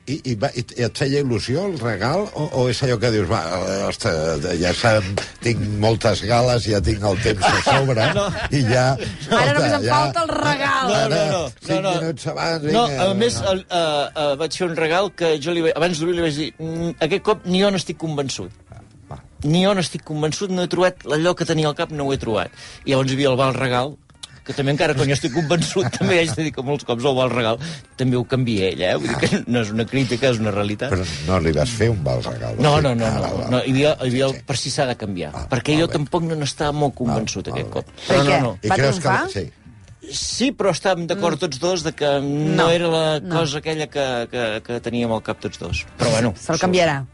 I, 0.03 0.17
i, 0.27 0.33
va, 0.35 0.49
i 0.51 0.63
et 0.83 0.97
feia 0.99 1.21
il·lusió 1.23 1.61
el 1.69 1.77
regal 1.79 2.25
o, 2.35 2.43
o 2.59 2.63
és 2.67 2.81
allò 2.83 2.97
que 2.99 3.11
dius 3.13 3.29
va, 3.29 3.39
ostres, 3.87 4.43
ja 4.59 4.73
sap, 4.75 5.05
tinc 5.45 5.61
moltes 5.79 6.25
gales, 6.27 6.65
ja 6.67 6.81
tinc 6.83 7.05
el 7.07 7.21
temps 7.23 7.45
a 7.47 7.53
sobre 7.69 8.07
No. 8.17 8.25
i 8.51 8.59
ja... 8.67 8.89
Ara 9.31 9.53
només 9.55 9.77
em 9.77 9.85
falta 9.87 10.25
el 10.25 10.33
regal. 10.33 10.91
No, 10.91 10.99
no, 11.07 11.21
no. 11.31 11.39
no, 11.69 11.79
no. 11.85 11.93
minuts 12.01 12.27
abans, 12.33 12.67
No, 12.75 12.83
a 13.05 13.07
més, 13.15 13.39
el, 13.53 13.63
uh, 13.63 13.79
uh, 14.11 14.27
vaig 14.43 14.59
fer 14.59 14.67
un 14.67 14.75
regal 14.81 15.07
que 15.15 15.37
jo 15.39 15.55
li, 15.55 15.63
vaig- 15.69 15.77
abans 15.79 16.01
d'obrir 16.03 16.17
li 16.19 16.25
vaig 16.27 16.35
dir 16.41 16.49
"Mm, 16.59 16.91
aquest 17.07 17.23
cop 17.31 17.47
ni 17.47 17.63
jo 17.63 17.71
n'estic 17.71 17.97
convençut. 18.03 18.51
Ni 19.43 19.63
jo 19.65 19.71
n'estic 19.75 20.03
convençut, 20.07 20.51
no 20.55 20.63
he 20.63 20.69
trobat 20.71 21.01
allò 21.07 21.33
que 21.35 21.43
tenia 21.47 21.67
al 21.71 21.75
cap, 21.79 21.91
no 21.95 22.05
ho 22.07 22.13
he 22.15 22.19
trobat. 22.19 22.51
I 22.85 22.91
llavors 22.93 23.11
hi 23.11 23.15
havia 23.17 23.31
el 23.31 23.39
val 23.39 23.55
regal, 23.55 23.95
que 24.43 24.53
també 24.53 24.73
encara 24.75 24.93
quan 24.97 25.07
jo 25.07 25.15
estic 25.15 25.33
convençut, 25.33 25.87
també 25.97 26.19
haig 26.19 26.33
de 26.35 26.43
dir 26.47 26.51
que 26.55 26.63
molts 26.65 26.83
cops 26.87 27.05
el 27.07 27.15
val 27.15 27.31
regal 27.31 27.59
també 27.97 28.17
ho 28.19 28.23
canvia 28.27 28.69
ell, 28.73 28.81
eh? 28.83 28.93
Vull 28.99 29.07
dir 29.13 29.19
que 29.23 29.41
no 29.47 29.61
és 29.63 29.71
una 29.71 29.85
crítica, 29.89 30.29
és 30.33 30.39
una 30.43 30.51
realitat. 30.51 30.91
Però 30.91 31.05
no 31.29 31.39
li 31.45 31.53
vas 31.55 31.69
fer 31.71 31.89
un 31.93 32.03
val 32.03 32.21
regal. 32.27 32.55
No, 32.59 32.75
no, 32.81 32.93
no, 32.95 33.05
Ah, 33.07 33.19
no, 33.23 33.33
val. 33.37 33.49
no, 33.51 33.63
hi 33.63 33.71
havia, 33.71 33.95
hi 34.03 34.11
havia 34.11 34.27
el 34.31 34.37
per 34.47 34.57
si 34.59 34.69
s'ha 34.73 34.85
de 34.89 34.95
canviar, 34.99 35.31
Ah, 35.33 35.47
perquè 35.49 35.77
jo 35.79 35.87
bé. 35.87 35.93
tampoc 35.97 36.23
no 36.27 36.35
n'estava 36.39 36.71
molt 36.75 36.95
convençut 36.95 37.47
Val, 37.47 37.57
aquest 37.59 37.71
cop. 37.73 37.91
Per 38.07 38.17
No, 38.17 38.23
no, 38.29 38.39
no. 38.47 38.55
I 38.63 38.69
creus 38.75 38.99
que... 39.03 39.17
Sí. 39.33 39.45
Sí, 40.03 40.49
però 40.51 40.73
estàvem 40.75 41.05
d'acord 41.07 41.39
tots 41.39 41.57
dos 41.63 41.81
de 41.85 41.93
que 41.95 42.09
no, 42.19 42.55
No, 42.57 42.69
era 42.69 42.89
la 42.91 43.19
no. 43.23 43.37
cosa 43.37 43.59
aquella 43.61 43.87
que, 43.87 44.03
que, 44.29 44.41
que 44.65 44.79
teníem 44.83 45.11
al 45.15 45.21
cap 45.23 45.39
tots 45.39 45.57
dos. 45.61 45.85
Però 45.97 46.09
bueno, 46.11 46.33
Se'l 46.35 46.59
canviarà. 46.59 47.05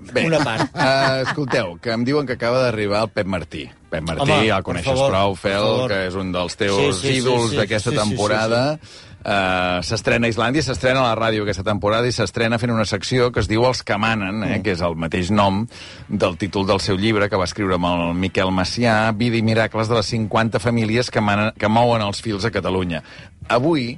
Bé, 0.00 0.26
Una 0.26 0.40
part. 0.42 0.74
Uh, 0.74 1.22
escolteu, 1.28 1.76
que 1.82 1.94
em 1.94 2.04
diuen 2.06 2.26
que 2.26 2.34
acaba 2.34 2.64
d'arribar 2.64 3.04
el 3.06 3.10
Pep 3.14 3.28
Martí. 3.30 3.64
Pep 3.90 4.02
Martí, 4.02 4.26
Home, 4.26 4.50
el 4.50 4.66
coneixes 4.66 4.90
favor, 4.90 5.12
prou, 5.12 5.34
Fel, 5.38 5.70
que 5.90 6.04
és 6.08 6.18
un 6.18 6.32
dels 6.34 6.58
teus 6.58 6.78
Sí, 6.80 6.92
sí, 6.98 7.06
sí, 7.06 7.16
ídols 7.22 7.52
sí, 7.52 7.58
d'aquesta 7.60 7.92
sí, 7.92 7.96
sí, 7.96 8.02
temporada. 8.02 8.62
Uh, 9.24 9.80
s'estrena 9.80 10.28
a 10.28 10.32
Islàndia, 10.34 10.60
s'estrena 10.60 11.00
a 11.00 11.06
la 11.06 11.14
ràdio 11.16 11.46
aquesta 11.46 11.62
temporada 11.64 12.04
i 12.10 12.12
s'estrena 12.12 12.58
fent 12.60 12.74
una 12.74 12.84
secció 12.84 13.30
que 13.32 13.40
es 13.40 13.48
diu 13.48 13.64
Els 13.64 13.80
que 13.80 13.96
manen, 13.96 14.42
eh, 14.44 14.58
que 14.60 14.74
és 14.74 14.82
el 14.84 14.98
mateix 15.00 15.30
nom 15.32 15.62
del 16.10 16.36
títol 16.36 16.66
del 16.68 16.82
seu 16.84 16.98
llibre 17.00 17.30
que 17.32 17.40
va 17.40 17.46
escriure 17.48 17.78
amb 17.78 17.88
el 17.88 18.18
Miquel 18.20 18.52
Macià, 18.52 18.98
Vida 19.16 19.40
i 19.40 19.46
miracles 19.46 19.88
de 19.88 19.96
les 19.96 20.12
50 20.12 20.60
famílies 20.60 21.08
que, 21.08 21.24
manen, 21.24 21.54
que 21.56 21.72
mouen 21.72 22.04
els 22.04 22.20
fils 22.20 22.44
a 22.44 22.52
Catalunya. 22.52 23.00
Avui, 23.48 23.94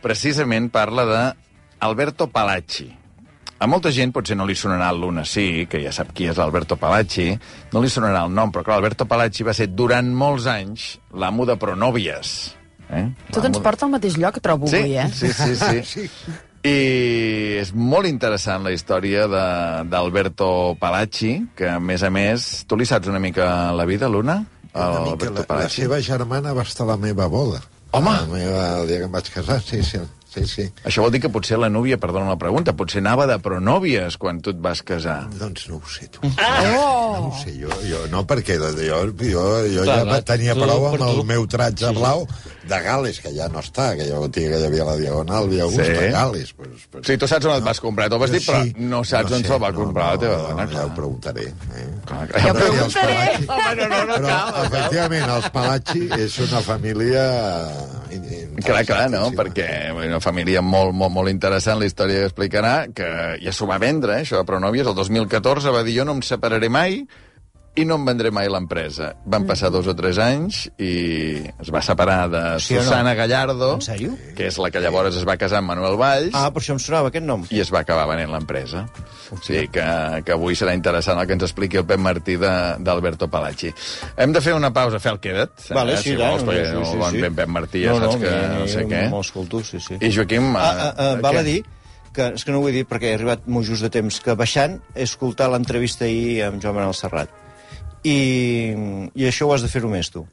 precisament, 0.00 0.70
parla 0.72 1.04
de 1.04 1.24
Alberto 1.84 2.30
Palacci. 2.32 2.94
A 3.58 3.66
molta 3.66 3.88
gent 3.94 4.12
potser 4.12 4.36
no 4.36 4.44
li 4.44 4.52
sonarà 4.58 4.90
el 4.92 4.98
Luna 5.00 5.22
sí, 5.24 5.64
que 5.70 5.80
ja 5.80 5.92
sap 5.94 6.10
qui 6.16 6.26
és 6.28 6.36
Alberto 6.42 6.76
Palacci, 6.76 7.30
no 7.72 7.80
li 7.80 7.88
sonarà 7.88 8.26
el 8.26 8.34
nom, 8.36 8.50
però 8.52 8.64
clar, 8.66 8.76
Alberto 8.82 9.06
Palacci 9.08 9.46
va 9.48 9.54
ser 9.56 9.70
durant 9.72 10.10
molts 10.12 10.44
anys 10.52 10.98
l'amo 11.16 11.46
de 11.48 11.56
Pronovias. 11.56 12.34
Eh? 12.92 13.06
Tot 13.32 13.46
ens 13.48 13.58
porta 13.64 13.86
al 13.88 13.94
mateix 13.96 14.18
lloc, 14.20 14.36
trobo 14.44 14.68
Sí, 14.68 14.82
avui, 14.82 14.98
eh? 15.00 15.08
sí, 15.08 15.32
sí, 15.32 15.56
sí. 15.56 15.80
sí. 15.94 16.34
I 16.66 16.74
és 17.62 17.70
molt 17.72 18.08
interessant 18.10 18.64
la 18.66 18.72
història 18.74 19.24
de- 19.30 19.84
d'Alberto 19.88 20.76
Palacci, 20.80 21.32
que, 21.56 21.68
a 21.70 21.80
més 21.80 22.02
a 22.02 22.10
més, 22.10 22.64
tu 22.68 22.76
li 22.76 22.84
saps 22.84 23.08
una 23.08 23.20
mica 23.22 23.72
la 23.72 23.86
vida, 23.88 24.08
Luna? 24.10 24.40
Una 24.74 25.00
mica, 25.06 25.30
Alberto 25.30 25.46
la, 25.54 25.62
la 25.62 25.68
seva 25.72 26.00
germana 26.02 26.52
va 26.52 26.66
estar 26.66 26.84
a 26.84 26.90
la 26.92 26.96
meva 27.00 27.26
boda. 27.32 27.62
Home! 27.96 28.10
La 28.12 28.26
meva, 28.28 28.64
el 28.82 28.88
dia 28.90 28.98
que 28.98 29.08
em 29.08 29.14
vaig 29.14 29.30
casar, 29.32 29.60
sí, 29.64 29.80
sí. 29.86 30.02
Sí, 30.36 30.44
sí. 30.46 30.66
Això 30.86 31.02
vol 31.04 31.14
dir 31.14 31.20
que 31.24 31.30
potser 31.32 31.58
la 31.58 31.70
núvia, 31.72 31.98
perdona 32.02 32.28
la 32.34 32.38
pregunta, 32.40 32.74
potser 32.76 33.00
anava 33.02 33.26
de 33.30 33.38
pronòvies 33.42 34.18
quan 34.20 34.38
tu 34.44 34.52
et 34.54 34.60
vas 34.62 34.82
casar. 34.86 35.22
Doncs 35.40 35.68
no 35.72 35.80
ho 35.80 35.88
sé, 35.90 36.08
tu. 36.12 36.20
Oh! 36.22 37.16
No 37.16 37.30
ho 37.30 37.32
sé, 37.40 37.54
jo, 37.58 37.72
jo 37.88 38.04
no, 38.12 38.24
perquè 38.28 38.58
jo, 38.60 38.70
jo, 38.76 39.46
jo 39.72 39.86
Clar, 39.86 39.96
ja 40.02 40.04
clar, 40.04 40.20
tenia 40.28 40.54
tu 40.54 40.62
prou 40.66 40.86
amb 40.92 41.00
el 41.08 41.20
tu. 41.22 41.24
meu 41.32 41.46
tratge 41.50 41.92
blau 41.96 42.26
de 42.68 42.80
Gales, 42.82 43.20
que 43.20 43.30
ja 43.34 43.48
no 43.48 43.60
està, 43.62 43.92
que 43.96 44.04
jo 44.08 44.20
botiga 44.24 44.56
que 44.56 44.62
hi 44.64 44.66
havia 44.66 44.82
a 44.82 44.86
la 44.90 44.96
Diagonal, 44.96 45.48
Via 45.48 45.62
Augusta, 45.64 45.84
Sí. 45.84 46.10
Gales. 46.12 46.52
Pues, 46.52 46.86
pues, 46.90 47.06
Sí, 47.06 47.16
tu 47.16 47.28
saps 47.28 47.46
on 47.46 47.56
et 47.56 47.64
vas 47.64 47.80
comprar, 47.80 48.08
t'ho 48.10 48.18
vas 48.18 48.30
dir, 48.30 48.40
però 48.44 48.62
Sí. 48.64 48.74
no 48.78 49.04
saps 49.04 49.32
on 49.32 49.42
sé, 49.42 49.48
se'l 49.48 49.62
va 49.62 49.70
no, 49.70 49.78
comprar 49.84 50.12
la 50.14 50.18
teva 50.18 50.36
no, 50.36 50.42
dona. 50.48 50.66
Ja 50.66 50.70
clar. 50.72 50.84
ho 50.86 50.94
preguntaré. 50.94 51.46
Eh? 51.46 51.86
Clar, 52.04 52.28
Ja 52.32 52.50
ho 52.50 52.54
clar. 52.54 52.66
I 52.66 52.78
els 52.84 52.94
preguntaré. 52.94 53.46
Palacci- 53.46 53.86
Però, 54.16 54.64
efectivament, 54.66 55.30
els 55.36 55.50
Palacci 55.50 56.08
és 56.18 56.38
una 56.40 56.60
família... 56.60 57.24
Clar, 58.64 58.84
clar, 58.88 59.10
no? 59.12 59.30
Perquè 59.36 59.92
una 59.92 60.20
família 60.22 60.62
molt, 60.64 60.94
molt, 60.96 61.12
molt 61.12 61.28
interessant, 61.30 61.78
la 61.80 61.86
història 61.88 62.22
que 62.22 62.28
explicarà, 62.30 62.74
que 62.94 63.08
ja 63.42 63.52
s'ho 63.52 63.66
va 63.68 63.78
vendre, 63.82 64.16
eh, 64.18 64.24
això 64.24 64.38
de 64.40 64.46
Pronòvies, 64.48 64.86
el 64.88 64.94
2014 64.96 65.70
va 65.74 65.82
dir 65.84 65.98
jo 65.98 66.04
no 66.08 66.12
em 66.16 66.22
separaré 66.22 66.68
mai 66.72 67.02
i 67.76 67.84
no 67.84 67.96
em 68.00 68.04
vendré 68.08 68.30
mai 68.32 68.48
l'empresa. 68.48 69.10
Van 69.28 69.44
passar 69.46 69.68
dos 69.70 69.86
o 69.86 69.94
tres 69.96 70.16
anys 70.22 70.62
i 70.80 71.42
es 71.60 71.68
va 71.72 71.82
separar 71.84 72.22
de 72.32 72.40
Sí 72.64 72.74
o 72.74 72.78
no? 72.80 72.84
Susana 72.88 73.12
Gallardo, 73.14 73.74
En 73.74 73.82
sèrio? 73.84 74.14
que 74.36 74.46
és 74.48 74.56
la 74.58 74.70
que 74.72 74.80
llavors 74.80 75.14
es 75.16 75.26
va 75.28 75.36
casar 75.36 75.58
amb 75.60 75.68
Manuel 75.74 75.96
Valls, 76.00 76.32
Ah, 76.34 76.48
per 76.54 76.62
això 76.62 76.72
em 76.72 76.80
sonava 76.80 77.08
aquest 77.12 77.24
nom. 77.26 77.44
i 77.50 77.60
es 77.60 77.70
va 77.72 77.80
acabar 77.84 78.06
venent 78.08 78.32
l'empresa. 78.32 78.86
O 79.30 79.36
sigui 79.42 79.68
que, 79.68 79.84
que 80.24 80.32
avui 80.32 80.54
serà 80.54 80.72
interessant 80.74 81.18
el 81.20 81.26
que 81.26 81.34
ens 81.36 81.42
expliqui 81.44 81.76
el 81.76 81.84
Pep 81.86 81.98
Martí 82.00 82.36
de- 82.40 82.76
d'Alberto 82.78 83.28
Palacci. 83.28 83.72
Hem 84.16 84.32
de 84.32 84.40
fer 84.40 84.54
una 84.54 84.72
pausa, 84.72 84.98
fer 84.98 85.12
el 85.12 85.20
queda't, 85.20 85.68
Vale, 85.74 85.94
eh, 85.94 85.96
sí, 85.98 86.10
si 86.10 86.16
vols, 86.16 86.44
perquè 86.44 86.66
sí, 86.70 86.74
no 86.74 86.84
sí, 86.84 86.92
el 86.92 86.98
bon 86.98 87.12
sí. 87.12 87.22
Pep 87.36 87.48
Martí 87.48 87.82
ja 87.84 87.90
no, 87.92 88.00
saps 88.00 88.14
no, 88.14 88.20
que 88.20 88.30
mi- 88.30 88.58
no 88.60 88.66
sé 88.68 88.84
què. 88.86 89.08
M'ho 89.10 89.20
escolto, 89.20 89.62
sí, 89.64 89.80
sí. 89.80 89.98
I 90.00 90.12
Joaquim... 90.14 90.54
Ah, 90.56 90.62
ah, 90.70 90.94
ah, 90.96 91.10
eh, 91.12 91.20
val 91.20 91.34
què? 91.34 91.38
a 91.40 91.42
dir 91.42 91.64
que, 92.16 92.28
és 92.32 92.44
que 92.46 92.52
no 92.52 92.60
ho 92.62 92.68
he 92.68 92.72
dit 92.72 92.88
perquè 92.88 93.10
he 93.10 93.14
arribat 93.18 93.42
molt 93.46 93.66
just 93.68 93.82
de 93.84 93.90
temps, 93.90 94.20
que 94.24 94.32
baixant 94.34 94.78
he 94.94 95.02
escoltat 95.04 95.50
l'entrevista 95.52 96.06
ahir 96.06 96.44
amb 96.46 96.62
Joan 96.62 96.74
Manuel 96.78 96.94
Serrat. 96.96 97.28
I, 98.06 98.16
i 99.18 99.28
això 99.28 99.48
ho 99.48 99.54
has 99.54 99.64
de 99.64 99.70
fer-ho 99.72 99.90
més, 99.90 100.10
tu. 100.14 100.24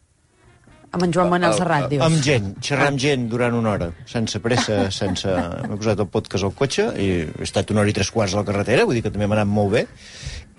Amb 0.93 1.07
en 1.07 1.13
Joan 1.15 1.31
Manuel 1.31 1.55
Serrat, 1.57 1.87
dius. 1.89 2.03
Amb 2.05 2.19
gent, 2.21 2.51
xerrar 2.61 2.91
amb 2.91 3.01
gent 3.01 3.25
durant 3.31 3.55
una 3.57 3.71
hora, 3.71 3.89
sense 4.09 4.37
pressa, 4.43 4.83
sense... 5.01 5.31
M'he 5.65 5.77
posat 5.79 6.03
el 6.05 6.09
podcast 6.13 6.45
al 6.45 6.53
cotxe 6.57 6.91
i 7.01 7.07
he 7.23 7.47
estat 7.47 7.73
una 7.73 7.81
hora 7.81 7.89
i 7.89 7.95
tres 7.97 8.13
quarts 8.13 8.35
a 8.35 8.43
la 8.43 8.47
carretera, 8.49 8.85
vull 8.85 8.99
dir 8.99 9.05
que 9.05 9.13
també 9.13 9.29
m'ha 9.29 9.39
anat 9.39 9.49
molt 9.49 9.73
bé. 9.73 9.87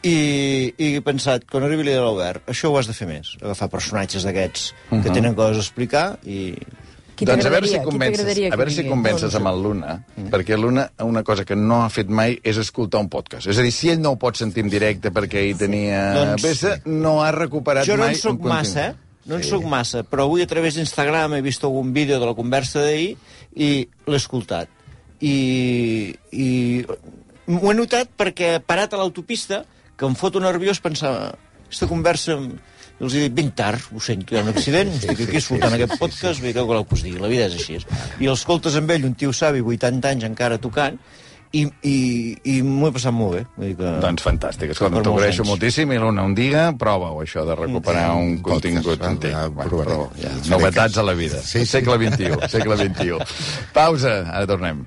I, 0.05 0.17
i 0.75 0.89
he 0.99 1.05
pensat, 1.07 1.47
quan 1.49 1.65
arribi 1.65 1.87
l'Ida 1.87 2.03
de 2.03 2.09
l'Obert, 2.09 2.43
això 2.51 2.69
ho 2.69 2.75
has 2.81 2.91
de 2.91 2.97
fer 2.97 3.07
més, 3.09 3.31
agafar 3.41 3.71
personatges 3.73 4.27
d'aquests 4.27 4.67
que 4.91 5.13
tenen 5.15 5.39
coses 5.39 5.63
a 5.63 5.65
explicar 5.65 6.09
i... 6.27 6.51
Qui 7.15 7.27
doncs 7.29 7.47
a 7.47 7.51
veure 7.53 7.69
si 7.71 7.79
convences, 7.85 8.27
a 8.27 8.57
veure 8.59 8.73
si 8.75 8.85
convences 8.89 9.35
amb 9.39 9.51
el 9.53 9.61
Luna, 9.63 9.93
perquè 10.33 10.57
el 10.57 10.65
Luna 10.67 10.89
una 11.07 11.23
cosa 11.23 11.45
que 11.47 11.55
no 11.55 11.85
ha 11.85 11.91
fet 11.93 12.11
mai 12.11 12.35
és 12.43 12.59
escoltar 12.59 13.03
un 13.05 13.11
podcast. 13.13 13.47
És 13.51 13.61
a 13.61 13.65
dir, 13.67 13.71
si 13.75 13.93
ell 13.93 14.03
no 14.03 14.15
ho 14.15 14.19
pot 14.21 14.41
sentir 14.41 14.65
en 14.67 14.73
directe 14.73 15.13
perquè 15.15 15.45
ell 15.45 15.61
tenia 15.61 16.03
Doncs- 16.17 16.43
peça, 16.43 16.75
no 16.91 17.21
ha 17.23 17.31
recuperat 17.35 17.87
Jo 17.87 17.99
no 18.01 18.09
mai 18.09 18.19
en 18.19 18.35
un 18.35 18.49
massa, 18.51 18.89
eh? 18.91 19.21
No 19.25 19.39
en 19.39 19.47
sóc 19.47 19.65
massa, 19.65 20.03
però 20.05 20.27
avui 20.27 20.43
a 20.45 20.49
través 20.51 20.77
d'Instagram 20.77 21.39
he 21.39 21.41
vist 21.45 21.63
algun 21.65 21.95
vídeo 21.97 22.19
de 22.21 22.27
la 22.29 22.35
conversa 22.37 22.83
d'ahir 22.85 23.15
i 23.57 23.71
l'he 24.05 24.19
escoltat. 24.21 24.69
I, 25.25 26.13
i 26.35 26.49
m'ho 27.47 27.71
he 27.71 27.77
notat 27.79 28.11
perquè 28.19 28.59
parat 28.61 28.93
a 28.93 29.01
l'autopista, 29.01 29.63
que 29.97 30.05
em 30.05 30.17
foto 30.19 30.43
nerviós, 30.45 30.83
pensava, 30.85 31.33
aquesta 31.65 31.89
conversa... 31.89 32.37
i 32.95 33.03
els 33.03 33.17
he 33.17 33.25
dit, 33.25 33.35
vinc 33.35 33.57
tard, 33.59 33.91
ho 33.91 34.01
sento, 34.03 34.35
hi 34.35 34.39
ha 34.39 34.45
un 34.47 34.53
accident, 34.53 34.93
estic 34.95 35.25
aquí 35.27 35.41
escoltant 35.41 35.75
aquest 35.75 35.97
podcast, 35.99 36.45
que 36.45 36.63
voleu 36.63 36.87
que 36.87 36.95
us 36.95 37.03
digui, 37.03 37.19
la 37.19 37.31
vida 37.33 37.49
és 37.51 37.59
així. 37.59 37.81
I 38.23 38.31
l'escoltes 38.31 38.79
amb 38.79 38.95
ell, 38.95 39.09
un 39.09 39.19
tio 39.19 39.35
savi, 39.35 39.65
80 39.75 40.15
anys 40.15 40.29
encara 40.31 40.61
tocant, 40.63 41.01
i, 41.55 41.65
i, 41.87 41.97
i 42.51 42.55
m'ho 42.67 42.89
he 42.89 42.95
passat 42.97 43.15
molt 43.15 43.37
bé. 43.37 43.43
Vull 43.57 43.69
dir 43.69 43.77
que... 43.79 43.91
Doncs 44.03 44.25
fantàstic. 44.27 44.73
Escolta, 44.75 45.03
t'ho 45.07 45.15
agraeixo 45.15 45.45
anys. 45.45 45.53
moltíssim 45.53 45.93
i 45.95 46.01
l'una 46.03 46.25
un 46.27 46.35
dia 46.39 46.65
prova-ho, 46.79 47.21
això 47.23 47.45
de 47.47 47.59
recuperar 47.59 48.09
un 48.19 48.39
podcast, 48.41 48.51
contingut 48.51 48.99
ja, 48.99 49.13
antic. 49.13 49.37
ja 49.37 49.45
Bueno, 49.55 50.09
ja, 50.19 50.33
novetats 50.51 50.99
a 50.99 51.07
la 51.07 51.15
vida. 51.19 51.43
Sí, 51.43 51.63
sí. 51.63 51.77
Segle 51.77 52.01
XXI, 52.03 52.51
segle 52.51 52.81
XXI. 52.83 53.23
Pausa, 53.77 54.19
ara 54.33 54.51
tornem. 54.51 54.83